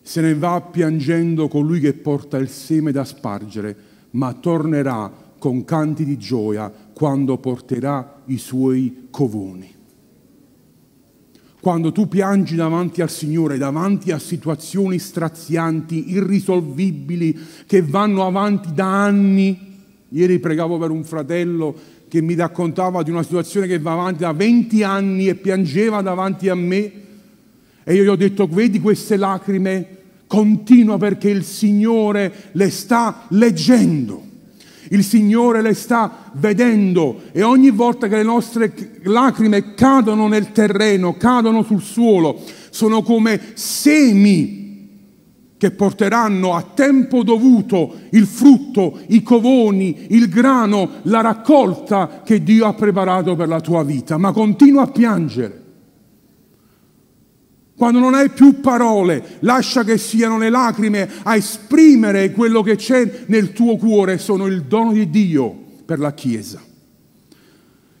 Se 0.00 0.20
ne 0.20 0.34
va 0.34 0.60
piangendo 0.62 1.48
colui 1.48 1.80
che 1.80 1.92
porta 1.92 2.38
il 2.38 2.48
seme 2.48 2.92
da 2.92 3.04
spargere, 3.04 3.76
ma 4.12 4.32
tornerà 4.32 5.34
con 5.38 5.64
canti 5.64 6.04
di 6.04 6.16
gioia 6.16 6.72
quando 6.96 7.36
porterà 7.36 8.22
i 8.28 8.38
suoi 8.38 9.08
covoni. 9.10 9.70
Quando 11.60 11.92
tu 11.92 12.08
piangi 12.08 12.54
davanti 12.54 13.02
al 13.02 13.10
Signore, 13.10 13.58
davanti 13.58 14.12
a 14.12 14.18
situazioni 14.18 14.98
strazianti, 14.98 16.12
irrisolvibili, 16.14 17.38
che 17.66 17.82
vanno 17.82 18.24
avanti 18.24 18.72
da 18.72 19.04
anni. 19.04 19.74
Ieri 20.08 20.38
pregavo 20.38 20.78
per 20.78 20.88
un 20.88 21.04
fratello 21.04 21.76
che 22.08 22.22
mi 22.22 22.34
raccontava 22.34 23.02
di 23.02 23.10
una 23.10 23.22
situazione 23.22 23.66
che 23.66 23.78
va 23.78 23.92
avanti 23.92 24.20
da 24.20 24.32
20 24.32 24.82
anni 24.82 25.28
e 25.28 25.34
piangeva 25.34 26.00
davanti 26.00 26.48
a 26.48 26.54
me. 26.54 26.92
E 27.84 27.94
io 27.94 28.04
gli 28.04 28.08
ho 28.08 28.16
detto, 28.16 28.46
vedi 28.46 28.80
queste 28.80 29.18
lacrime? 29.18 29.98
Continua 30.26 30.96
perché 30.96 31.28
il 31.28 31.44
Signore 31.44 32.32
le 32.52 32.70
sta 32.70 33.26
leggendo. 33.28 34.25
Il 34.90 35.04
Signore 35.04 35.62
le 35.62 35.74
sta 35.74 36.30
vedendo 36.34 37.22
e 37.32 37.42
ogni 37.42 37.70
volta 37.70 38.08
che 38.08 38.16
le 38.16 38.22
nostre 38.22 38.72
lacrime 39.02 39.74
cadono 39.74 40.28
nel 40.28 40.52
terreno, 40.52 41.16
cadono 41.16 41.62
sul 41.62 41.82
suolo, 41.82 42.40
sono 42.70 43.02
come 43.02 43.40
semi 43.54 44.64
che 45.58 45.70
porteranno 45.70 46.54
a 46.54 46.62
tempo 46.74 47.22
dovuto 47.22 47.94
il 48.10 48.26
frutto, 48.26 49.00
i 49.08 49.22
covoni, 49.22 50.06
il 50.10 50.28
grano, 50.28 50.88
la 51.02 51.22
raccolta 51.22 52.22
che 52.24 52.42
Dio 52.42 52.66
ha 52.66 52.74
preparato 52.74 53.34
per 53.34 53.48
la 53.48 53.60
tua 53.60 53.82
vita. 53.82 54.18
Ma 54.18 54.32
continua 54.32 54.82
a 54.82 54.88
piangere 54.88 55.65
quando 57.76 57.98
non 57.98 58.14
hai 58.14 58.30
più 58.30 58.60
parole, 58.60 59.36
lascia 59.40 59.84
che 59.84 59.98
siano 59.98 60.38
le 60.38 60.48
lacrime 60.48 61.08
a 61.22 61.36
esprimere 61.36 62.32
quello 62.32 62.62
che 62.62 62.76
c'è 62.76 63.24
nel 63.26 63.52
tuo 63.52 63.76
cuore, 63.76 64.16
sono 64.16 64.46
il 64.46 64.62
dono 64.62 64.92
di 64.92 65.10
Dio 65.10 65.54
per 65.84 65.98
la 65.98 66.14
Chiesa. 66.14 66.62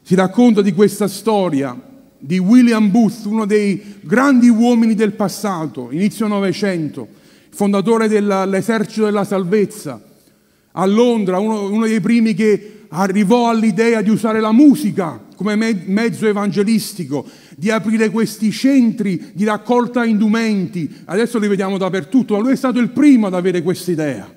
Si 0.00 0.14
racconta 0.14 0.62
di 0.62 0.72
questa 0.72 1.08
storia 1.08 1.78
di 2.18 2.38
William 2.38 2.90
Booth, 2.90 3.26
uno 3.26 3.44
dei 3.44 3.98
grandi 4.00 4.48
uomini 4.48 4.94
del 4.94 5.12
passato, 5.12 5.88
inizio 5.90 6.26
Novecento, 6.26 7.06
fondatore 7.50 8.08
dell'esercito 8.08 9.04
della 9.04 9.24
salvezza, 9.24 10.00
a 10.72 10.86
Londra, 10.86 11.38
uno, 11.38 11.68
uno 11.70 11.86
dei 11.86 12.00
primi 12.00 12.32
che 12.32 12.84
arrivò 12.88 13.50
all'idea 13.50 14.00
di 14.00 14.08
usare 14.08 14.40
la 14.40 14.52
musica 14.52 15.22
come 15.36 15.54
mezzo 15.54 16.26
evangelistico 16.26 17.26
di 17.56 17.70
aprire 17.70 18.10
questi 18.10 18.52
centri 18.52 19.32
di 19.32 19.44
raccolta 19.44 20.04
indumenti. 20.04 20.88
Adesso 21.06 21.38
li 21.38 21.48
vediamo 21.48 21.78
dappertutto, 21.78 22.34
ma 22.36 22.42
lui 22.42 22.52
è 22.52 22.56
stato 22.56 22.78
il 22.78 22.90
primo 22.90 23.26
ad 23.26 23.34
avere 23.34 23.62
questa 23.62 23.90
idea 23.90 24.34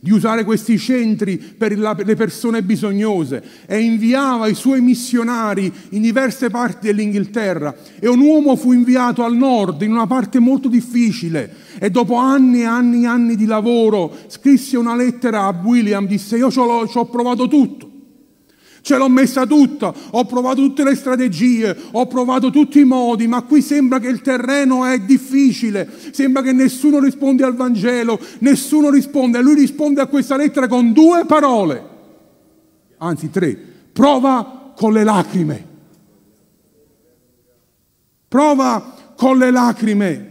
di 0.00 0.10
usare 0.10 0.42
questi 0.42 0.78
centri 0.78 1.36
per 1.36 1.78
le 1.78 2.16
persone 2.16 2.64
bisognose. 2.64 3.40
E 3.66 3.78
inviava 3.78 4.48
i 4.48 4.54
suoi 4.54 4.80
missionari 4.80 5.72
in 5.90 6.02
diverse 6.02 6.50
parti 6.50 6.88
dell'Inghilterra. 6.88 7.72
E 8.00 8.08
un 8.08 8.18
uomo 8.18 8.56
fu 8.56 8.72
inviato 8.72 9.22
al 9.22 9.36
nord 9.36 9.82
in 9.82 9.92
una 9.92 10.08
parte 10.08 10.40
molto 10.40 10.68
difficile. 10.68 11.54
E 11.78 11.88
dopo 11.90 12.16
anni 12.16 12.62
e 12.62 12.64
anni 12.64 13.04
e 13.04 13.06
anni 13.06 13.36
di 13.36 13.46
lavoro 13.46 14.12
scrisse 14.26 14.76
una 14.76 14.96
lettera 14.96 15.44
a 15.44 15.60
William, 15.62 16.04
disse 16.08 16.36
io 16.36 16.50
ci 16.50 16.58
ho 16.58 17.06
provato 17.06 17.46
tutto, 17.46 17.91
Ce 18.82 18.96
l'ho 18.96 19.08
messa 19.08 19.46
tutta, 19.46 19.94
ho 20.10 20.24
provato 20.24 20.60
tutte 20.60 20.82
le 20.82 20.96
strategie, 20.96 21.74
ho 21.92 22.06
provato 22.08 22.50
tutti 22.50 22.80
i 22.80 22.84
modi, 22.84 23.28
ma 23.28 23.42
qui 23.42 23.62
sembra 23.62 24.00
che 24.00 24.08
il 24.08 24.20
terreno 24.22 24.84
è 24.84 24.98
difficile, 24.98 25.88
sembra 26.10 26.42
che 26.42 26.52
nessuno 26.52 26.98
risponde 26.98 27.44
al 27.44 27.54
Vangelo, 27.54 28.18
nessuno 28.40 28.90
risponde. 28.90 29.40
Lui 29.40 29.54
risponde 29.54 30.00
a 30.00 30.06
questa 30.06 30.36
lettera 30.36 30.66
con 30.66 30.92
due 30.92 31.24
parole, 31.26 31.88
anzi 32.98 33.30
tre, 33.30 33.56
prova 33.92 34.72
con 34.76 34.92
le 34.92 35.04
lacrime. 35.04 35.66
Prova 38.26 38.94
con 39.16 39.38
le 39.38 39.50
lacrime. 39.52 40.30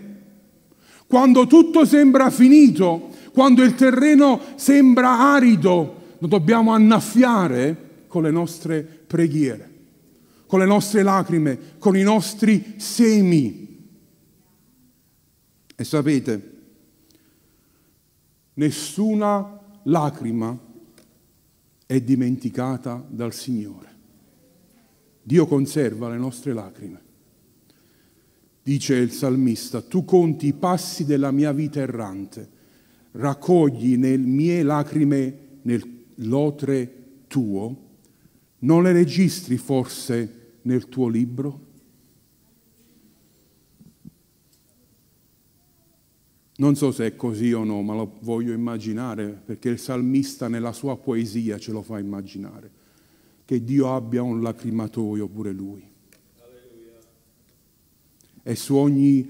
Quando 1.08 1.48
tutto 1.48 1.86
sembra 1.86 2.30
finito, 2.30 3.12
quando 3.34 3.64
il 3.64 3.76
terreno 3.76 4.42
sembra 4.56 5.20
arido, 5.34 5.96
lo 6.18 6.28
dobbiamo 6.28 6.74
annaffiare 6.74 7.90
con 8.12 8.24
le 8.24 8.30
nostre 8.30 8.84
preghiere, 8.84 9.70
con 10.46 10.60
le 10.60 10.66
nostre 10.66 11.02
lacrime, 11.02 11.78
con 11.80 11.96
i 11.96 12.04
nostri 12.04 12.76
semi. 12.76 13.90
E 15.74 15.84
sapete, 15.86 16.52
nessuna 18.56 19.60
lacrima 19.84 20.60
è 21.86 22.02
dimenticata 22.02 23.02
dal 23.08 23.34
Signore. 23.34 23.90
Dio 25.24 25.48
conserva 25.48 26.10
le 26.10 26.18
nostre 26.18 26.52
lacrime. 26.52 27.02
Dice 28.62 28.96
il 28.96 29.12
salmista, 29.12 29.82
tu 29.82 30.04
conti 30.04 30.48
i 30.48 30.54
passi 30.54 31.06
della 31.06 31.32
mia 31.32 31.54
vita 31.54 31.80
errante, 31.80 32.50
raccogli 33.12 33.98
le 33.98 34.18
mie 34.18 34.64
lacrime 34.64 35.60
nel 35.62 36.00
lotre 36.16 37.00
tuo, 37.28 37.81
non 38.62 38.84
le 38.84 38.92
registri 38.92 39.58
forse 39.58 40.58
nel 40.64 40.90
tuo 40.90 41.08
libro? 41.08 41.70
Non 46.58 46.76
so 46.76 46.92
se 46.92 47.08
è 47.08 47.16
così 47.16 47.52
o 47.54 47.64
no, 47.64 47.82
ma 47.82 47.96
lo 47.96 48.18
voglio 48.22 48.54
immaginare, 48.54 49.30
perché 49.30 49.70
il 49.70 49.80
salmista 49.80 50.48
nella 50.48 50.74
sua 50.74 50.96
poesia 50.96 51.58
ce 51.58 51.72
lo 51.72 51.82
fa 51.82 51.98
immaginare, 51.98 52.70
che 53.46 53.64
Dio 53.64 53.96
abbia 53.96 54.22
un 54.22 54.42
lacrimatoio 54.42 55.28
pure 55.28 55.52
lui. 55.52 55.84
E 58.44 58.56
su 58.56 58.76
ogni 58.76 59.28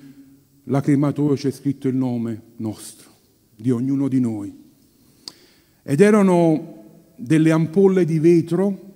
lacrimatoio 0.66 1.36
c'è 1.36 1.52
scritto 1.52 1.88
il 1.88 1.96
nome 1.96 2.42
nostro, 2.58 3.10
di 3.56 3.72
ognuno 3.72 4.10
di 4.10 4.20
noi. 4.20 4.54
Ed 5.84 6.02
erano 6.02 6.80
delle 7.16 7.52
ampolle 7.52 8.04
di 8.04 8.20
vetro 8.20 8.91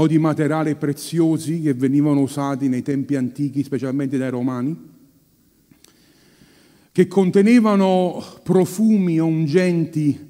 o 0.00 0.06
di 0.06 0.18
materiali 0.18 0.76
preziosi 0.76 1.60
che 1.60 1.74
venivano 1.74 2.20
usati 2.20 2.68
nei 2.68 2.80
tempi 2.80 3.16
antichi, 3.16 3.62
specialmente 3.62 4.16
dai 4.16 4.30
romani 4.30 4.88
che 6.92 7.06
contenevano 7.06 8.24
profumi 8.42 9.18
ungenti 9.18 10.28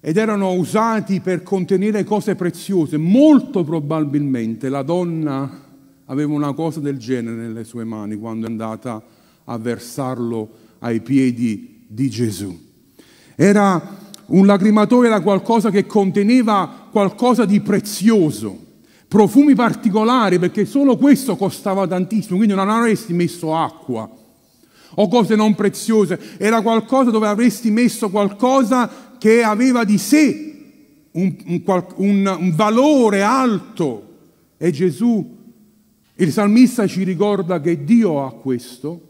ed 0.00 0.16
erano 0.16 0.52
usati 0.52 1.20
per 1.20 1.42
contenere 1.42 2.04
cose 2.04 2.34
preziose. 2.36 2.96
Molto 2.96 3.64
probabilmente 3.64 4.68
la 4.68 4.82
donna 4.82 5.62
aveva 6.06 6.32
una 6.32 6.52
cosa 6.54 6.80
del 6.80 6.96
genere 6.96 7.36
nelle 7.36 7.64
sue 7.64 7.84
mani 7.84 8.16
quando 8.16 8.46
è 8.46 8.50
andata 8.50 9.02
a 9.44 9.58
versarlo 9.58 10.48
ai 10.78 11.00
piedi 11.00 11.84
di 11.88 12.08
Gesù. 12.08 12.56
Era 13.34 13.98
un 14.26 14.46
lacrimatoio, 14.46 15.08
era 15.08 15.20
qualcosa 15.20 15.70
che 15.70 15.86
conteneva 15.86 16.79
qualcosa 16.90 17.44
di 17.44 17.60
prezioso, 17.60 18.58
profumi 19.08 19.54
particolari, 19.54 20.38
perché 20.38 20.64
solo 20.64 20.96
questo 20.96 21.36
costava 21.36 21.86
tantissimo, 21.86 22.36
quindi 22.36 22.54
non 22.54 22.68
avresti 22.68 23.12
messo 23.12 23.56
acqua 23.56 24.18
o 24.94 25.08
cose 25.08 25.36
non 25.36 25.54
preziose, 25.54 26.18
era 26.38 26.62
qualcosa 26.62 27.10
dove 27.10 27.28
avresti 27.28 27.70
messo 27.70 28.10
qualcosa 28.10 28.90
che 29.18 29.42
aveva 29.42 29.84
di 29.84 29.98
sé 29.98 30.54
un, 31.12 31.36
un, 31.46 31.84
un, 31.96 32.36
un 32.38 32.54
valore 32.54 33.22
alto. 33.22 34.08
E 34.56 34.70
Gesù, 34.72 35.38
il 36.16 36.32
salmista 36.32 36.86
ci 36.86 37.04
ricorda 37.04 37.60
che 37.60 37.84
Dio 37.84 38.24
ha 38.24 38.32
questo 38.32 39.08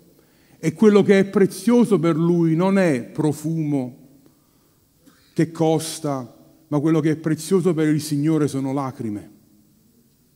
e 0.58 0.74
quello 0.74 1.02
che 1.02 1.20
è 1.20 1.24
prezioso 1.24 1.98
per 1.98 2.16
lui 2.16 2.54
non 2.54 2.78
è 2.78 3.02
profumo 3.02 3.96
che 5.32 5.50
costa, 5.50 6.36
ma 6.70 6.80
quello 6.80 7.00
che 7.00 7.12
è 7.12 7.16
prezioso 7.16 7.74
per 7.74 7.88
il 7.88 8.00
Signore 8.00 8.48
sono 8.48 8.72
lacrime. 8.72 9.38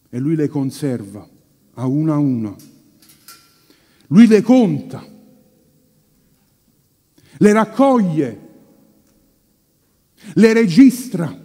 E 0.08 0.18
lui 0.18 0.36
le 0.36 0.48
conserva 0.48 1.28
a 1.74 1.86
una 1.86 2.14
a 2.14 2.18
una. 2.18 2.54
Lui 4.08 4.26
le 4.26 4.42
conta 4.42 5.12
le 7.38 7.52
raccoglie, 7.52 8.40
le 10.34 10.52
registra. 10.52 11.42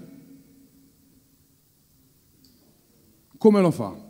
Come 3.38 3.62
lo 3.62 3.72
fa? 3.72 4.08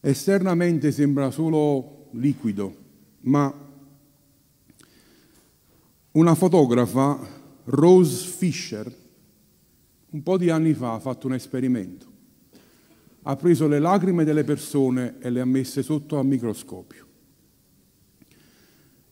Esternamente 0.00 0.92
sembra 0.92 1.30
solo 1.30 2.08
liquido, 2.12 2.76
ma 3.20 3.52
una 6.12 6.34
fotografa, 6.34 7.18
Rose 7.64 8.26
Fisher, 8.26 8.92
un 10.10 10.22
po' 10.22 10.36
di 10.36 10.50
anni 10.50 10.74
fa 10.74 10.94
ha 10.94 10.98
fatto 10.98 11.26
un 11.26 11.34
esperimento. 11.34 12.12
Ha 13.22 13.36
preso 13.36 13.66
le 13.66 13.78
lacrime 13.78 14.24
delle 14.24 14.44
persone 14.44 15.16
e 15.18 15.30
le 15.30 15.40
ha 15.40 15.46
messe 15.46 15.82
sotto 15.82 16.18
al 16.18 16.26
microscopio 16.26 17.06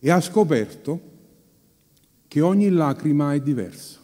e 0.04 0.10
ha 0.10 0.20
scoperto 0.20 1.10
che 2.26 2.40
ogni 2.40 2.70
lacrima 2.70 3.34
è 3.34 3.40
diversa. 3.40 4.00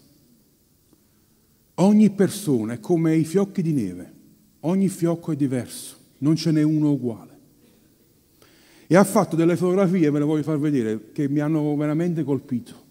Ogni 1.75 2.11
persona 2.11 2.75
è 2.75 2.81
come 2.81 3.17
i 3.17 3.25
fiocchi 3.25 3.63
di 3.63 3.73
neve, 3.73 4.13
ogni 4.61 4.89
fiocco 4.89 5.33
è 5.33 5.37
diverso, 5.37 5.97
non 6.19 6.37
ce 6.37 6.53
n'è 6.53 6.63
uno 6.63 6.93
uguale. 6.93 7.39
E 8.87 8.97
ha 8.97 9.03
fatto 9.03 9.35
delle 9.35 9.57
fotografie, 9.57 10.09
ve 10.11 10.21
le 10.21 10.25
voglio 10.25 10.45
far 10.45 10.59
vedere, 10.61 11.11
che 11.11 11.29
mi 11.29 11.41
hanno 11.41 11.75
veramente 11.75 12.23
colpito. 12.23 12.87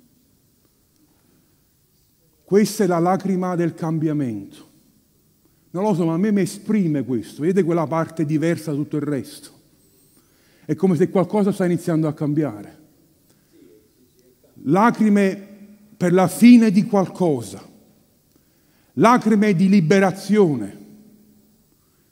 Questa 2.48 2.86
è 2.86 2.88
la 2.88 3.00
lacrima 3.00 3.58
del 3.58 3.74
cambiamento. 3.74 4.66
Non 5.72 5.84
lo 5.84 5.94
so, 5.94 6.06
ma 6.06 6.14
a 6.14 6.18
me 6.18 6.32
mi 6.32 6.40
esprime 6.40 7.04
questo. 7.04 7.42
Vedete 7.42 7.64
quella 7.66 7.86
parte 7.88 8.24
diversa 8.26 8.72
da 8.72 8.78
tutto 8.78 8.96
il 8.96 9.02
resto? 9.02 9.50
È 10.64 10.74
come 10.74 10.96
se 10.96 11.10
qualcosa 11.10 11.52
sta 11.52 11.66
iniziando 11.66 12.08
a 12.08 12.14
cambiare 12.14 12.86
lacrime 14.64 15.48
per 15.98 16.14
la 16.14 16.28
fine 16.28 16.72
di 16.72 16.86
qualcosa, 16.86 17.62
lacrime 18.94 19.54
di 19.54 19.70
liberazione, 19.70 20.78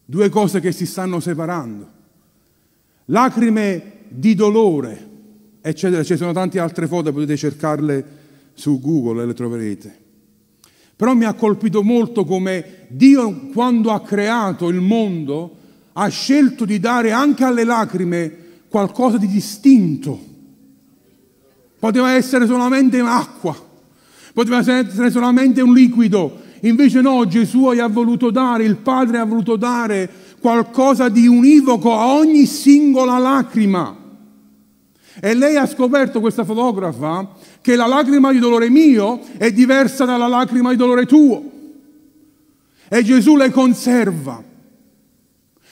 due 0.03 0.29
cose 0.29 0.59
che 0.59 0.71
si 0.71 0.85
stanno 0.85 1.19
separando, 1.19 1.89
lacrime 3.05 3.93
di 4.09 4.35
dolore, 4.35 5.09
eccetera. 5.61 6.03
Ci 6.03 6.17
sono 6.17 6.33
tante 6.33 6.59
altre 6.59 6.87
foto, 6.87 7.13
potete 7.13 7.37
cercarle 7.37 8.23
su 8.53 8.79
Google 8.79 9.23
e 9.23 9.25
le 9.25 9.33
troverete. 9.33 10.03
Però 10.95 11.13
mi 11.13 11.25
ha 11.25 11.33
colpito 11.33 11.83
molto 11.83 12.23
come 12.23 12.87
Dio, 12.87 13.47
quando 13.53 13.91
ha 13.91 14.01
creato 14.01 14.69
il 14.69 14.79
mondo, 14.79 15.55
ha 15.93 16.07
scelto 16.07 16.65
di 16.65 16.79
dare 16.79 17.11
anche 17.11 17.43
alle 17.43 17.63
lacrime 17.63 18.43
qualcosa 18.69 19.17
di 19.17 19.27
distinto 19.27 20.33
poteva 21.85 22.13
essere 22.13 22.47
solamente 22.47 22.99
acqua, 22.99 23.55
poteva 24.33 24.57
essere 24.57 25.11
solamente 25.11 25.61
un 25.61 25.71
liquido. 25.71 26.41
Invece 26.61 26.99
no, 26.99 27.27
Gesù 27.27 27.71
gli 27.73 27.79
ha 27.79 27.87
voluto 27.87 28.31
dare, 28.31 28.63
il 28.63 28.77
Padre 28.77 29.19
ha 29.19 29.23
voluto 29.23 29.55
dare 29.55 30.09
qualcosa 30.39 31.09
di 31.09 31.27
univoco 31.27 31.93
a 31.93 32.07
ogni 32.15 32.47
singola 32.47 33.19
lacrima. 33.19 33.95
E 35.21 35.33
lei 35.33 35.55
ha 35.55 35.65
scoperto, 35.65 36.19
questa 36.19 36.43
fotografa, 36.43 37.35
che 37.61 37.75
la 37.75 37.87
lacrima 37.87 38.31
di 38.31 38.39
dolore 38.39 38.69
mio 38.69 39.21
è 39.37 39.51
diversa 39.51 40.05
dalla 40.05 40.27
lacrima 40.27 40.71
di 40.71 40.75
dolore 40.75 41.05
tuo. 41.05 41.51
E 42.87 43.03
Gesù 43.03 43.35
le 43.35 43.49
conserva 43.49 44.43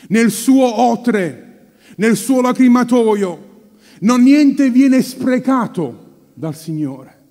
nel 0.08 0.32
suo 0.32 0.82
otre, 0.82 1.72
nel 1.98 2.16
suo 2.16 2.42
lacrimatoio. 2.42 3.52
Non 4.00 4.22
niente 4.22 4.70
viene 4.70 5.02
sprecato 5.02 6.30
dal 6.34 6.56
Signore, 6.56 7.22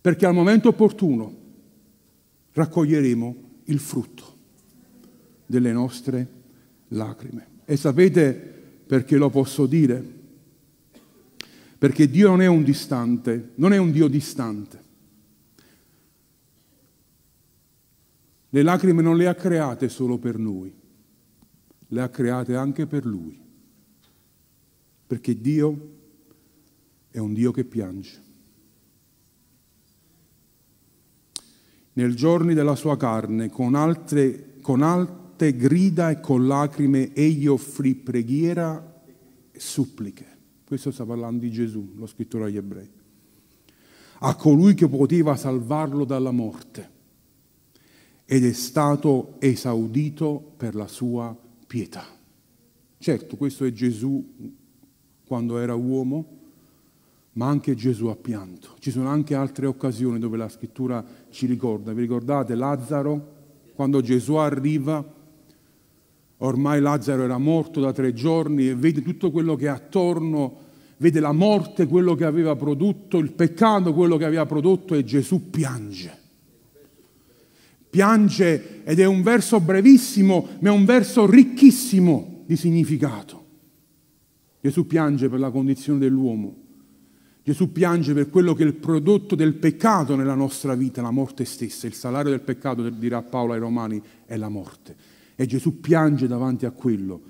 perché 0.00 0.26
al 0.26 0.34
momento 0.34 0.68
opportuno 0.68 1.34
raccoglieremo 2.52 3.36
il 3.64 3.78
frutto 3.78 4.34
delle 5.46 5.72
nostre 5.72 6.28
lacrime. 6.88 7.46
E 7.64 7.76
sapete 7.76 8.54
perché 8.86 9.16
lo 9.16 9.30
posso 9.30 9.66
dire? 9.66 10.14
Perché 11.78 12.08
Dio 12.08 12.28
non 12.28 12.40
è 12.40 12.46
un 12.46 12.62
distante, 12.62 13.52
non 13.56 13.72
è 13.72 13.76
un 13.76 13.90
Dio 13.90 14.08
distante. 14.08 14.84
Le 18.48 18.62
lacrime 18.62 19.02
non 19.02 19.16
le 19.16 19.26
ha 19.26 19.34
create 19.34 19.90
solo 19.90 20.18
per 20.18 20.38
noi, 20.38 20.72
le 21.88 22.00
ha 22.00 22.08
create 22.08 22.56
anche 22.56 22.86
per 22.86 23.04
Lui. 23.04 23.38
Perché 25.06 25.38
Dio 25.38 25.94
è 27.10 27.18
un 27.18 27.34
Dio 27.34 27.52
che 27.52 27.64
piange. 27.64 28.24
Nei 31.92 32.14
giorni 32.14 32.54
della 32.54 32.74
sua 32.74 32.96
carne, 32.96 33.50
con, 33.50 33.74
altre, 33.74 34.58
con 34.62 34.80
alte 34.80 35.54
grida 35.54 36.10
e 36.10 36.20
con 36.20 36.46
lacrime, 36.46 37.12
egli 37.12 37.46
offrì 37.46 37.94
preghiera 37.94 39.02
e 39.50 39.60
suppliche. 39.60 40.35
Questo 40.66 40.90
sta 40.90 41.04
parlando 41.04 41.44
di 41.44 41.50
Gesù, 41.52 41.92
lo 41.94 42.06
scrittore 42.06 42.46
agli 42.46 42.56
ebrei. 42.56 42.90
A 44.18 44.34
colui 44.34 44.74
che 44.74 44.88
poteva 44.88 45.36
salvarlo 45.36 46.04
dalla 46.04 46.32
morte 46.32 46.90
ed 48.24 48.44
è 48.44 48.52
stato 48.52 49.36
esaudito 49.38 50.54
per 50.56 50.74
la 50.74 50.88
sua 50.88 51.36
pietà. 51.68 52.04
Certo, 52.98 53.36
questo 53.36 53.64
è 53.64 53.70
Gesù 53.70 54.54
quando 55.24 55.58
era 55.58 55.74
uomo, 55.74 56.34
ma 57.34 57.46
anche 57.46 57.76
Gesù 57.76 58.06
ha 58.06 58.16
pianto. 58.16 58.70
Ci 58.80 58.90
sono 58.90 59.08
anche 59.08 59.36
altre 59.36 59.66
occasioni 59.66 60.18
dove 60.18 60.36
la 60.36 60.48
scrittura 60.48 61.04
ci 61.30 61.46
ricorda. 61.46 61.92
Vi 61.92 62.00
ricordate 62.00 62.56
Lazzaro? 62.56 63.34
Quando 63.74 64.00
Gesù 64.00 64.34
arriva, 64.34 65.14
ormai 66.38 66.80
Lazzaro 66.80 67.24
era 67.24 67.38
morto 67.38 67.80
da 67.80 67.92
tre 67.92 68.12
giorni 68.12 68.68
e 68.68 68.74
vede 68.74 69.02
tutto 69.02 69.30
quello 69.30 69.56
che 69.56 69.68
ha 69.68 69.74
attorno, 69.74 70.58
vede 70.98 71.20
la 71.20 71.32
morte, 71.32 71.86
quello 71.86 72.14
che 72.14 72.24
aveva 72.24 72.56
prodotto, 72.56 73.18
il 73.18 73.32
peccato, 73.32 73.94
quello 73.94 74.16
che 74.16 74.24
aveva 74.24 74.46
prodotto 74.46 74.94
e 74.94 75.04
Gesù 75.04 75.50
piange. 75.50 76.24
Piange 77.88 78.82
ed 78.84 79.00
è 79.00 79.04
un 79.04 79.22
verso 79.22 79.60
brevissimo, 79.60 80.48
ma 80.60 80.68
è 80.68 80.72
un 80.72 80.84
verso 80.84 81.24
ricchissimo 81.24 82.42
di 82.46 82.56
significato. 82.56 83.44
Gesù 84.60 84.86
piange 84.86 85.28
per 85.28 85.38
la 85.38 85.50
condizione 85.50 85.98
dell'uomo 85.98 86.64
Gesù 87.46 87.70
piange 87.70 88.12
per 88.12 88.28
quello 88.28 88.54
che 88.54 88.64
è 88.64 88.66
il 88.66 88.74
prodotto 88.74 89.36
del 89.36 89.54
peccato 89.54 90.16
nella 90.16 90.34
nostra 90.34 90.74
vita, 90.74 91.00
la 91.00 91.12
morte 91.12 91.44
stessa. 91.44 91.86
Il 91.86 91.94
salario 91.94 92.30
del 92.30 92.40
peccato, 92.40 92.90
dirà 92.90 93.22
Paolo 93.22 93.52
ai 93.52 93.60
Romani, 93.60 94.02
è 94.24 94.36
la 94.36 94.48
morte. 94.48 94.96
E 95.36 95.46
Gesù 95.46 95.80
piange 95.80 96.26
davanti 96.26 96.64
a 96.64 96.70
quello, 96.70 97.20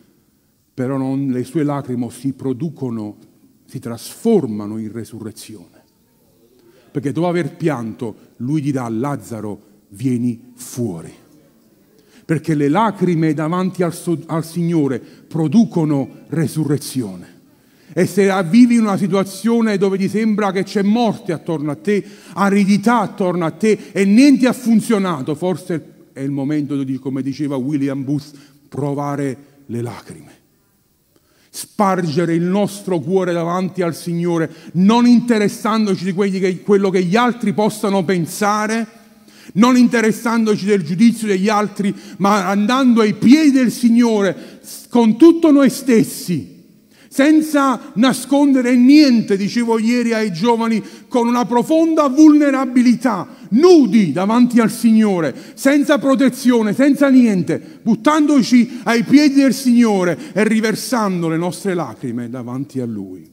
però 0.72 0.96
non, 0.96 1.28
le 1.28 1.42
sue 1.42 1.64
lacrime 1.64 2.08
si 2.10 2.32
producono, 2.32 3.16
si 3.64 3.80
trasformano 3.80 4.78
in 4.78 4.92
resurrezione. 4.92 5.82
Perché 6.92 7.12
dopo 7.12 7.26
aver 7.26 7.56
pianto, 7.56 8.14
lui 8.36 8.60
dirà 8.60 8.84
a 8.84 8.88
Lazzaro, 8.88 9.60
vieni 9.88 10.52
fuori. 10.54 11.12
Perché 12.24 12.54
le 12.54 12.68
lacrime 12.68 13.34
davanti 13.34 13.82
al, 13.82 13.94
al 14.26 14.44
Signore 14.44 15.00
producono 15.00 16.08
resurrezione. 16.28 17.34
E 17.92 18.06
se 18.06 18.30
vivi 18.44 18.76
una 18.76 18.96
situazione 18.96 19.78
dove 19.78 19.96
ti 19.96 20.08
sembra 20.08 20.52
che 20.52 20.64
c'è 20.64 20.82
morte 20.82 21.32
attorno 21.32 21.70
a 21.70 21.76
te, 21.76 22.04
aridità 22.34 23.00
attorno 23.00 23.46
a 23.46 23.50
te 23.50 23.90
e 23.92 24.04
niente 24.04 24.46
ha 24.46 24.52
funzionato, 24.52 25.34
forse 25.34 25.95
è 26.16 26.22
il 26.22 26.30
momento 26.30 26.82
di, 26.82 26.98
come 26.98 27.20
diceva 27.20 27.56
William 27.56 28.02
Booth, 28.02 28.30
provare 28.70 29.36
le 29.66 29.82
lacrime. 29.82 30.32
Spargere 31.50 32.32
il 32.32 32.42
nostro 32.42 33.00
cuore 33.00 33.34
davanti 33.34 33.82
al 33.82 33.94
Signore, 33.94 34.50
non 34.72 35.06
interessandoci 35.06 36.10
di 36.10 36.38
che, 36.40 36.62
quello 36.62 36.88
che 36.88 37.04
gli 37.04 37.16
altri 37.16 37.52
possano 37.52 38.02
pensare, 38.02 38.86
non 39.54 39.76
interessandoci 39.76 40.64
del 40.64 40.82
giudizio 40.82 41.26
degli 41.26 41.50
altri, 41.50 41.94
ma 42.16 42.48
andando 42.48 43.02
ai 43.02 43.12
piedi 43.12 43.50
del 43.50 43.70
Signore 43.70 44.60
con 44.88 45.18
tutto 45.18 45.50
noi 45.50 45.68
stessi 45.68 46.56
senza 47.16 47.92
nascondere 47.94 48.76
niente, 48.76 49.38
dicevo 49.38 49.78
ieri 49.78 50.12
ai 50.12 50.30
giovani, 50.34 50.82
con 51.08 51.26
una 51.26 51.46
profonda 51.46 52.08
vulnerabilità, 52.08 53.26
nudi 53.50 54.12
davanti 54.12 54.60
al 54.60 54.70
Signore, 54.70 55.34
senza 55.54 55.98
protezione, 55.98 56.72
senza 56.72 57.08
niente, 57.08 57.80
buttandoci 57.82 58.80
ai 58.84 59.04
piedi 59.04 59.40
del 59.40 59.54
Signore 59.54 60.32
e 60.32 60.44
riversando 60.44 61.28
le 61.28 61.36
nostre 61.36 61.74
lacrime 61.74 62.28
davanti 62.28 62.80
a 62.80 62.86
Lui. 62.86 63.30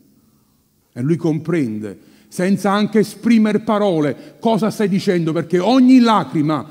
E 0.92 1.02
Lui 1.02 1.16
comprende, 1.16 2.00
senza 2.28 2.72
anche 2.72 3.00
esprimere 3.00 3.60
parole, 3.60 4.38
cosa 4.40 4.70
stai 4.70 4.90
dicendo, 4.90 5.34
perché 5.34 5.60
ogni 5.60 6.00
lacrima 6.00 6.68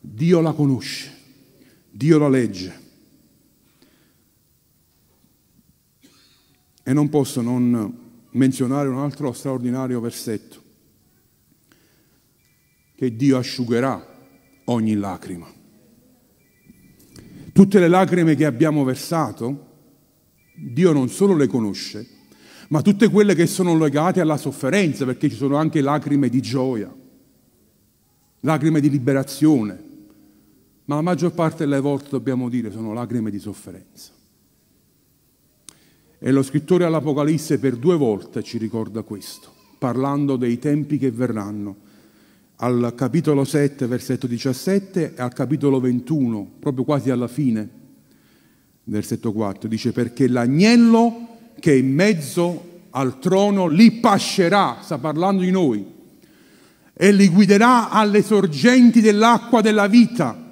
Dio 0.00 0.40
la 0.40 0.52
conosce, 0.52 1.12
Dio 1.90 2.18
la 2.18 2.28
legge. 2.28 2.84
E 6.82 6.92
non 6.92 7.08
posso 7.08 7.40
non 7.40 8.04
menzionare 8.30 8.88
un 8.88 8.98
altro 8.98 9.32
straordinario 9.32 10.00
versetto, 10.00 10.62
che 12.96 13.14
Dio 13.14 13.36
asciugherà 13.36 14.04
ogni 14.64 14.94
lacrima. 14.94 15.46
Tutte 17.52 17.78
le 17.78 17.88
lacrime 17.88 18.34
che 18.34 18.44
abbiamo 18.44 18.84
versato, 18.84 19.64
Dio 20.54 20.92
non 20.92 21.08
solo 21.08 21.36
le 21.36 21.46
conosce, 21.46 22.06
ma 22.68 22.82
tutte 22.82 23.08
quelle 23.08 23.34
che 23.34 23.46
sono 23.46 23.76
legate 23.78 24.20
alla 24.20 24.36
sofferenza, 24.36 25.04
perché 25.04 25.28
ci 25.28 25.36
sono 25.36 25.56
anche 25.56 25.80
lacrime 25.80 26.28
di 26.28 26.40
gioia, 26.40 26.92
lacrime 28.40 28.80
di 28.80 28.90
liberazione, 28.90 29.84
ma 30.86 30.96
la 30.96 31.02
maggior 31.02 31.32
parte 31.32 31.64
delle 31.64 31.80
volte 31.80 32.08
dobbiamo 32.10 32.48
dire 32.48 32.70
sono 32.70 32.92
lacrime 32.92 33.30
di 33.30 33.38
sofferenza. 33.38 34.12
E 36.18 36.32
lo 36.32 36.42
scrittore 36.42 36.84
all'Apocalisse 36.84 37.58
per 37.58 37.76
due 37.76 37.96
volte 37.96 38.42
ci 38.42 38.56
ricorda 38.56 39.02
questo, 39.02 39.52
parlando 39.78 40.36
dei 40.36 40.58
tempi 40.58 40.96
che 40.96 41.10
verranno. 41.10 41.84
Al 42.58 42.94
capitolo 42.96 43.44
7, 43.44 43.86
versetto 43.86 44.26
17 44.26 45.14
e 45.14 45.20
al 45.20 45.32
capitolo 45.32 45.78
21, 45.78 46.52
proprio 46.58 46.84
quasi 46.84 47.10
alla 47.10 47.28
fine, 47.28 47.68
versetto 48.84 49.32
4, 49.32 49.68
dice 49.68 49.92
perché 49.92 50.26
l'agnello 50.26 51.28
che 51.60 51.72
è 51.72 51.76
in 51.76 51.92
mezzo 51.92 52.80
al 52.90 53.18
trono 53.18 53.66
li 53.66 53.92
pascerà, 53.92 54.78
sta 54.80 54.96
parlando 54.96 55.42
di 55.42 55.50
noi, 55.50 55.84
e 56.94 57.12
li 57.12 57.28
guiderà 57.28 57.90
alle 57.90 58.22
sorgenti 58.22 59.02
dell'acqua 59.02 59.60
della 59.60 59.86
vita 59.86 60.44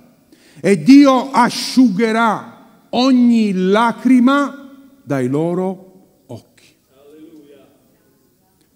e 0.60 0.82
Dio 0.82 1.30
asciugherà 1.30 2.86
ogni 2.90 3.52
lacrima 3.52 4.70
dai 5.02 5.28
loro. 5.28 5.93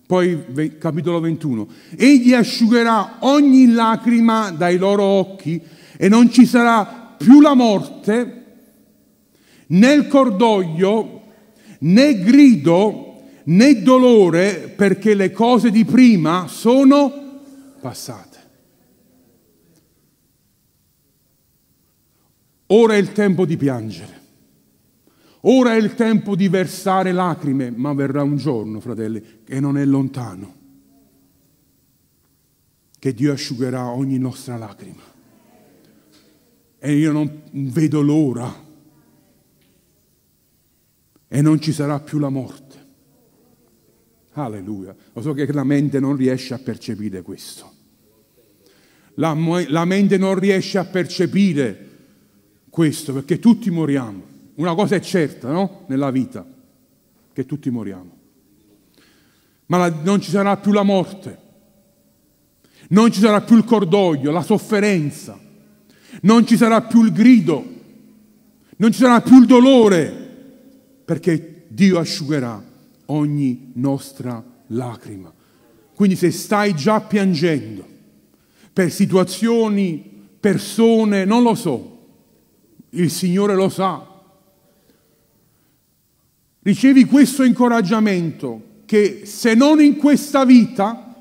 Poi 0.09 0.79
capitolo 0.79 1.21
21. 1.21 1.69
Egli 1.95 2.33
asciugherà 2.33 3.17
ogni 3.21 3.71
lacrima 3.73 4.51
dai 4.51 4.79
loro 4.79 5.03
occhi 5.03 5.61
e 5.99 6.09
non 6.09 6.31
ci 6.31 6.47
sarà 6.47 7.15
più 7.19 7.43
la 7.43 7.53
morte, 7.53 8.45
né 9.67 9.93
il 9.93 10.07
cordoglio, 10.07 11.25
né 11.81 12.21
grido, 12.21 13.21
né 13.45 13.83
dolore, 13.83 14.73
perché 14.75 15.13
le 15.13 15.31
cose 15.31 15.71
di 15.71 15.85
prima 15.85 16.47
sono 16.49 17.13
passate. 17.79 18.39
Ora 22.69 22.95
è 22.95 22.97
il 22.97 23.13
tempo 23.13 23.45
di 23.45 23.59
piangere. 23.59 24.18
Ora 25.43 25.75
è 25.75 25.77
il 25.77 25.95
tempo 25.95 26.35
di 26.35 26.49
versare 26.49 27.13
lacrime, 27.13 27.71
ma 27.71 27.93
verrà 27.93 28.23
un 28.23 28.37
giorno, 28.37 28.81
fratelli, 28.81 29.43
che 29.45 29.61
non 29.61 29.79
è 29.79 29.85
lontano, 29.85 30.55
che 32.99 33.15
Dio 33.15 33.33
asciugherà 33.33 33.87
ogni 33.87 34.19
nostra 34.19 34.57
lacrima. 34.57 35.03
E 36.81 36.97
io 36.97 37.13
non 37.13 37.43
vedo 37.51 38.01
l'ora. 38.01 38.67
E 41.31 41.43
non 41.43 41.61
ci 41.61 41.73
sarà 41.73 42.01
più 42.01 42.19
la 42.19 42.31
morte. 42.31 42.87
Alleluia. 44.33 44.95
Lo 45.13 45.21
so 45.21 45.33
che 45.35 45.51
la 45.53 45.65
mente 45.65 46.01
non 46.01 46.17
riesce 46.17 46.55
a 46.55 46.59
percepire 46.59 47.23
questo. 47.23 47.73
La, 49.15 49.37
la 49.69 49.85
mente 49.85 50.17
non 50.17 50.39
riesce 50.39 50.79
a 50.79 50.85
percepire 50.85 51.87
questo 52.71 53.13
perché 53.13 53.39
tutti 53.39 53.71
moriamo. 53.71 54.37
Una 54.59 54.75
cosa 54.75 54.97
è 54.97 55.01
certa, 55.01 55.51
no? 55.53 55.85
Nella 55.87 56.11
vita, 56.11 56.45
che 57.33 57.47
tutti 57.47 57.71
moriamo. 57.71 58.17
Ma 59.67 59.77
la, 59.77 59.89
non 60.03 60.21
ci 60.21 60.31
sarà 60.31 60.57
più 60.57 60.73
la 60.73 60.83
morte, 60.83 61.39
non 62.89 63.13
ci 63.13 63.21
sarà 63.21 63.41
più 63.43 63.57
il 63.57 63.65
cordoglio, 63.65 64.33
la 64.33 64.43
sofferenza, 64.43 65.39
non 66.23 66.45
ci 66.45 66.57
sarà 66.57 66.83
più 66.83 67.05
il 67.05 67.13
grido, 67.13 67.65
non 68.79 68.91
ci 68.91 68.99
sarà 68.99 69.21
più 69.21 69.41
il 69.41 69.47
dolore, 69.47 70.11
perché 71.05 71.67
Dio 71.69 72.01
asciugherà 72.01 72.61
ogni 73.07 73.71
nostra 73.75 74.43
lacrima. 74.69 75.33
Quindi 75.95 76.17
se 76.17 76.33
stai 76.33 76.75
già 76.75 77.01
piangendo 77.01 77.87
per 78.73 78.91
situazioni, 78.91 80.27
persone, 80.41 81.25
non 81.25 81.45
lo 81.45 81.55
so, 81.55 82.07
il 82.91 83.11
Signore 83.11 83.55
lo 83.55 83.69
sa, 83.69 84.17
ricevi 86.69 87.07
questo 87.07 87.45
incoraggiamento 87.45 88.83
che 88.85 89.23
se 89.25 89.55
non 89.55 89.81
in 89.81 89.97
questa 89.97 90.45
vita, 90.45 91.17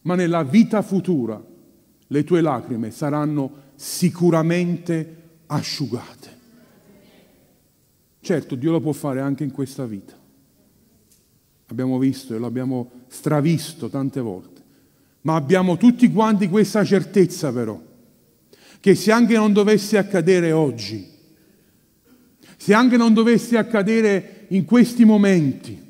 ma 0.00 0.14
nella 0.14 0.42
vita 0.42 0.80
futura, 0.80 1.42
le 2.06 2.24
tue 2.24 2.40
lacrime 2.40 2.90
saranno 2.90 3.64
sicuramente 3.74 5.16
asciugate. 5.48 6.34
Certo, 8.20 8.54
Dio 8.54 8.70
lo 8.70 8.80
può 8.80 8.92
fare 8.92 9.20
anche 9.20 9.44
in 9.44 9.50
questa 9.50 9.84
vita. 9.84 10.14
Abbiamo 11.66 11.98
visto 11.98 12.34
e 12.34 12.38
l'abbiamo 12.38 12.90
stravisto 13.08 13.90
tante 13.90 14.20
volte. 14.20 14.62
Ma 15.22 15.34
abbiamo 15.34 15.76
tutti 15.76 16.10
quanti 16.10 16.48
questa 16.48 16.82
certezza 16.84 17.52
però, 17.52 17.78
che 18.80 18.94
se 18.94 19.12
anche 19.12 19.34
non 19.34 19.52
dovesse 19.52 19.98
accadere 19.98 20.52
oggi, 20.52 21.15
se 22.56 22.74
anche 22.74 22.96
non 22.96 23.14
dovesse 23.14 23.56
accadere 23.56 24.46
in 24.48 24.64
questi 24.64 25.04
momenti 25.04 25.84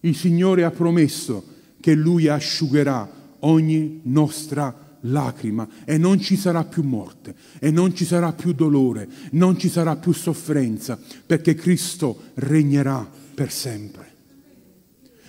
il 0.00 0.16
Signore 0.16 0.64
ha 0.64 0.70
promesso 0.70 1.56
che 1.80 1.94
Lui 1.94 2.28
asciugherà 2.28 3.36
ogni 3.40 4.00
nostra 4.04 4.88
lacrima 5.02 5.68
e 5.84 5.98
non 5.98 6.20
ci 6.20 6.36
sarà 6.36 6.64
più 6.64 6.82
morte 6.82 7.34
e 7.58 7.70
non 7.70 7.94
ci 7.94 8.04
sarà 8.04 8.32
più 8.32 8.52
dolore, 8.52 9.08
non 9.32 9.58
ci 9.58 9.68
sarà 9.68 9.96
più 9.96 10.12
sofferenza, 10.12 10.98
perché 11.26 11.54
Cristo 11.54 12.22
regnerà 12.34 13.08
per 13.34 13.52
sempre. 13.52 14.06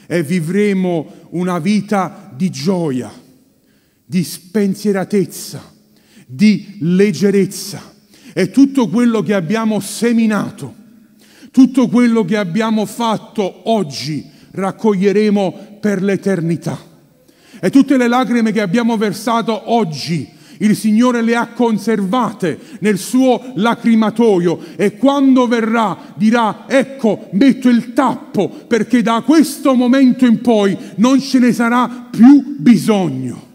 E 0.07 0.23
vivremo 0.23 1.27
una 1.31 1.59
vita 1.59 2.33
di 2.35 2.49
gioia, 2.49 3.11
di 4.03 4.23
spensieratezza, 4.23 5.61
di 6.25 6.77
leggerezza. 6.79 7.97
E 8.39 8.51
tutto 8.51 8.87
quello 8.87 9.21
che 9.21 9.33
abbiamo 9.33 9.81
seminato, 9.81 10.73
tutto 11.51 11.89
quello 11.89 12.23
che 12.23 12.37
abbiamo 12.37 12.85
fatto 12.85 13.69
oggi, 13.69 14.25
raccoglieremo 14.51 15.77
per 15.81 16.01
l'eternità. 16.01 16.79
E 17.59 17.69
tutte 17.69 17.97
le 17.97 18.07
lacrime 18.07 18.53
che 18.53 18.61
abbiamo 18.61 18.95
versato 18.95 19.73
oggi, 19.73 20.25
il 20.59 20.77
Signore 20.77 21.21
le 21.21 21.35
ha 21.35 21.47
conservate 21.47 22.57
nel 22.79 22.97
suo 22.97 23.51
lacrimatoio 23.55 24.57
e 24.77 24.95
quando 24.95 25.45
verrà 25.45 26.13
dirà 26.15 26.63
ecco 26.65 27.27
metto 27.33 27.67
il 27.67 27.91
tappo 27.91 28.47
perché 28.47 29.01
da 29.01 29.21
questo 29.25 29.73
momento 29.73 30.25
in 30.25 30.39
poi 30.39 30.77
non 30.95 31.19
ce 31.19 31.39
ne 31.39 31.51
sarà 31.51 32.07
più 32.09 32.55
bisogno. 32.57 33.47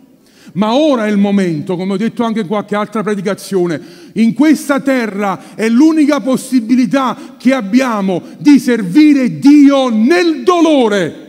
Ma 0.55 0.75
ora 0.75 1.07
è 1.07 1.11
il 1.11 1.19
momento, 1.19 1.77
come 1.77 1.95
ho 1.95 1.97
detto 1.97 2.23
anche 2.25 2.41
in 2.41 2.47
qualche 2.47 2.77
altra 2.77 3.03
predicazione, 3.03 3.81
in 4.15 4.35
questa 4.35 4.81
terra 4.81 5.55
è 5.55 5.69
l'unica 5.69 6.21
possibilità 6.21 7.35
che 7.39 7.53
abbiamo 7.53 8.23
di 8.39 8.59
servire 8.59 9.39
Dio 9.39 9.89
nel 9.89 10.43
dolore 10.45 11.25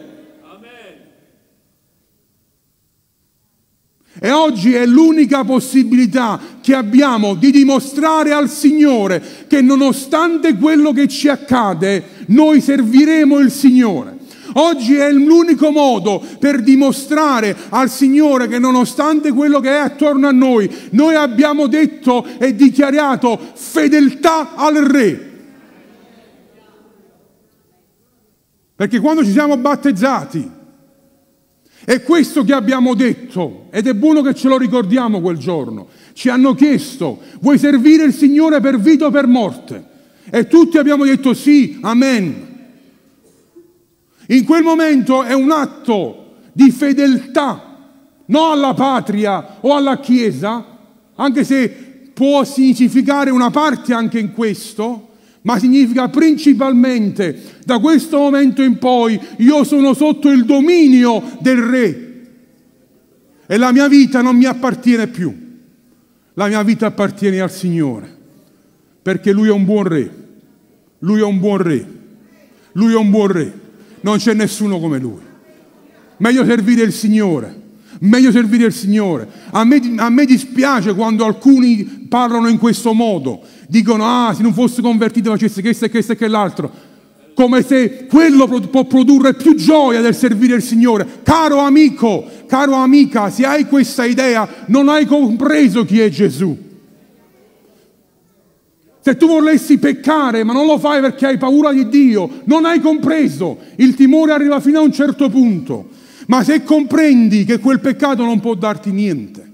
E 4.17 4.31
oggi 4.31 4.73
è 4.73 4.85
l'unica 4.85 5.43
possibilità 5.43 6.39
che 6.61 6.73
abbiamo 6.73 7.35
di 7.35 7.51
dimostrare 7.51 8.31
al 8.31 8.49
Signore 8.49 9.21
che 9.47 9.61
nonostante 9.61 10.55
quello 10.55 10.93
che 10.93 11.07
ci 11.07 11.27
accade, 11.27 12.03
noi 12.27 12.61
serviremo 12.61 13.39
il 13.39 13.51
Signore. 13.51 14.14
Oggi 14.57 14.95
è 14.95 15.11
l'unico 15.11 15.69
modo 15.71 16.23
per 16.39 16.61
dimostrare 16.61 17.55
al 17.69 17.89
Signore 17.89 18.47
che 18.47 18.57
nonostante 18.57 19.33
quello 19.33 19.59
che 19.59 19.69
è 19.69 19.79
attorno 19.79 20.27
a 20.27 20.31
noi, 20.31 20.73
noi 20.91 21.15
abbiamo 21.15 21.67
detto 21.67 22.25
e 22.37 22.55
dichiarato 22.55 23.37
fedeltà 23.53 24.55
al 24.55 24.75
Re. 24.75 25.33
Perché 28.75 28.99
quando 28.99 29.25
ci 29.25 29.31
siamo 29.31 29.57
battezzati, 29.57 30.49
è 31.83 32.01
questo 32.01 32.45
che 32.45 32.53
abbiamo 32.53 32.93
detto 32.93 33.67
ed 33.71 33.87
è 33.87 33.93
buono 33.93 34.21
che 34.21 34.33
ce 34.33 34.47
lo 34.47 34.57
ricordiamo 34.57 35.19
quel 35.19 35.37
giorno. 35.37 35.87
Ci 36.13 36.29
hanno 36.29 36.53
chiesto, 36.53 37.19
vuoi 37.41 37.57
servire 37.57 38.05
il 38.05 38.13
Signore 38.13 38.61
per 38.61 38.79
vita 38.79 39.07
o 39.07 39.11
per 39.11 39.27
morte? 39.27 39.85
E 40.29 40.47
tutti 40.47 40.77
abbiamo 40.77 41.03
detto 41.03 41.33
sì, 41.33 41.77
amen. 41.81 42.53
In 44.27 44.43
quel 44.43 44.63
momento 44.63 45.23
è 45.23 45.33
un 45.33 45.51
atto 45.51 46.38
di 46.51 46.71
fedeltà, 46.71 47.73
non 48.27 48.51
alla 48.51 48.73
patria 48.73 49.57
o 49.61 49.75
alla 49.75 49.99
Chiesa, 49.99 50.65
anche 51.15 51.43
se 51.43 51.69
può 52.13 52.43
significare 52.43 53.29
una 53.29 53.51
parte 53.51 53.93
anche 53.93 54.19
in 54.19 54.31
questo, 54.31 55.09
ma 55.41 55.59
significa 55.59 56.07
principalmente 56.09 57.59
da 57.65 57.77
questo 57.79 58.17
momento 58.17 58.63
in 58.63 58.79
poi 58.79 59.19
io 59.38 59.63
sono 59.63 59.93
sotto 59.93 60.29
il 60.29 60.45
dominio 60.45 61.21
del 61.39 61.57
re 61.57 62.05
e 63.45 63.57
la 63.57 63.71
mia 63.71 63.88
vita 63.88 64.21
non 64.21 64.35
mi 64.38 64.45
appartiene 64.45 65.07
più, 65.07 65.33
la 66.33 66.47
mia 66.47 66.63
vita 66.63 66.88
appartiene 66.88 67.41
al 67.41 67.51
Signore, 67.51 68.11
perché 69.01 69.31
Lui 69.31 69.49
è 69.49 69.51
un 69.51 69.65
buon 69.65 69.83
re, 69.83 70.11
Lui 70.99 71.19
è 71.19 71.23
un 71.23 71.39
buon 71.39 71.57
re, 71.57 71.88
Lui 72.71 72.93
è 72.93 72.97
un 72.97 73.09
buon 73.11 73.27
re, 73.27 73.59
non 74.05 74.17
c'è 74.17 74.35
nessuno 74.35 74.79
come 74.79 74.99
Lui. 74.99 75.19
Meglio 76.17 76.45
servire 76.45 76.83
il 76.83 76.93
Signore. 76.93 77.63
Meglio 78.01 78.31
servire 78.31 78.67
il 78.67 78.73
Signore. 78.73 79.27
A 79.49 79.63
me, 79.63 79.81
a 79.95 80.09
me 80.09 80.25
dispiace 80.25 80.93
quando 80.93 81.25
alcuni 81.25 82.05
parlano 82.07 82.47
in 82.47 82.59
questo 82.59 82.93
modo 82.93 83.41
dicono, 83.67 84.05
ah, 84.05 84.31
se 84.31 84.43
non 84.43 84.53
fosse 84.53 84.83
convertito 84.83 85.31
facesse 85.31 85.61
questo 85.61 85.85
e 85.85 85.89
questo 85.89 86.11
e 86.11 86.17
quell'altro. 86.17 86.71
Come 87.33 87.63
se 87.63 88.05
quello 88.05 88.47
può 88.47 88.85
produrre 88.85 89.33
più 89.33 89.55
gioia 89.55 90.01
del 90.01 90.13
servire 90.13 90.55
il 90.55 90.61
Signore. 90.61 91.21
Caro 91.23 91.57
amico, 91.57 92.25
caro 92.47 92.75
amica, 92.75 93.31
se 93.31 93.43
hai 93.43 93.65
questa 93.65 94.05
idea, 94.05 94.47
non 94.67 94.87
hai 94.87 95.05
compreso 95.05 95.83
chi 95.83 95.99
è 95.99 96.09
Gesù. 96.09 96.64
Se 99.05 99.17
tu 99.17 99.27
volessi 99.27 99.77
peccare, 99.77 100.43
ma 100.43 100.51
non 100.51 100.65
lo 100.65 100.79
fai 100.79 100.99
perché 100.99 101.27
hai 101.27 101.37
paura 101.37 101.71
di 101.71 101.87
Dio, 101.89 102.41
non 102.45 102.65
hai 102.65 102.79
compreso. 102.79 103.59
Il 103.75 103.93
timore 103.93 104.31
arriva 104.31 104.59
fino 104.59 104.79
a 104.79 104.81
un 104.81 104.91
certo 104.91 105.29
punto. 105.29 105.89
Ma 106.25 106.43
se 106.43 106.63
comprendi 106.63 107.45
che 107.45 107.59
quel 107.59 107.81
peccato 107.81 108.25
non 108.25 108.39
può 108.39 108.55
darti 108.55 108.91
niente, 108.91 109.51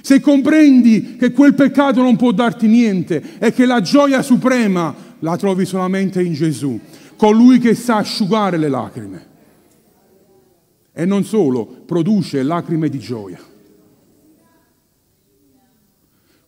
se 0.00 0.20
comprendi 0.20 1.16
che 1.18 1.32
quel 1.32 1.52
peccato 1.52 2.00
non 2.00 2.16
può 2.16 2.32
darti 2.32 2.66
niente 2.66 3.22
e 3.38 3.52
che 3.52 3.66
la 3.66 3.82
gioia 3.82 4.22
suprema 4.22 4.94
la 5.18 5.36
trovi 5.36 5.66
solamente 5.66 6.22
in 6.22 6.32
Gesù, 6.32 6.80
colui 7.16 7.58
che 7.58 7.74
sa 7.74 7.96
asciugare 7.96 8.56
le 8.56 8.68
lacrime. 8.70 9.26
E 10.94 11.04
non 11.04 11.24
solo, 11.24 11.66
produce 11.66 12.42
lacrime 12.42 12.88
di 12.88 12.98
gioia. 12.98 13.49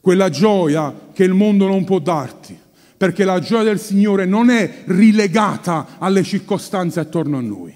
Quella 0.03 0.31
gioia 0.31 1.11
che 1.13 1.23
il 1.23 1.33
mondo 1.33 1.69
non 1.69 1.85
può 1.85 2.01
darti, 2.01 2.59
perché 2.97 3.23
la 3.23 3.39
gioia 3.39 3.63
del 3.63 3.79
Signore 3.79 4.27
non 4.27 4.51
è 4.51 4.83
rilegata 4.87 5.97
alle 5.99 6.25
circostanze 6.25 6.99
attorno 6.99 7.39
a 7.39 7.41
noi, 7.41 7.73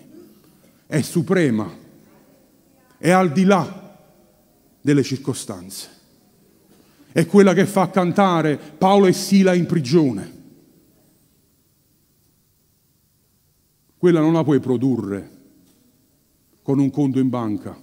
è 0.89 1.01
suprema, 1.03 1.73
è 2.99 3.11
al 3.11 3.31
di 3.31 3.45
là 3.45 3.97
delle 4.81 5.05
circostanze. 5.05 5.89
È 7.13 7.25
quella 7.27 7.55
che 7.55 7.65
fa 7.65 7.91
cantare 7.91 8.57
Paolo 8.57 9.07
e 9.07 9.13
Sila 9.13 9.55
in 9.55 9.67
prigione. 9.67 10.35
Quella 13.97 14.19
non 14.19 14.33
la 14.33 14.43
puoi 14.43 14.59
produrre 14.59 15.31
con 16.61 16.81
un 16.81 16.91
conto 16.91 17.21
in 17.21 17.29
banca. 17.29 17.81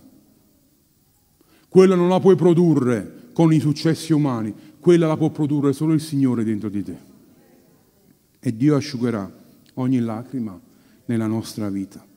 Quella 1.69 1.95
non 1.95 2.09
la 2.09 2.19
puoi 2.19 2.35
produrre 2.35 3.21
con 3.33 3.51
i 3.51 3.59
successi 3.59 4.13
umani. 4.13 4.53
Quella 4.79 5.07
la 5.07 5.17
può 5.17 5.29
produrre 5.29 5.73
solo 5.73 5.93
il 5.93 6.01
Signore 6.01 6.43
dentro 6.43 6.69
di 6.69 6.83
te. 6.83 6.97
E 8.39 8.55
Dio 8.55 8.75
asciugherà 8.75 9.29
ogni 9.75 9.99
lacrima 9.99 10.59
nella 11.05 11.27
nostra 11.27 11.69
vita. 11.69 12.12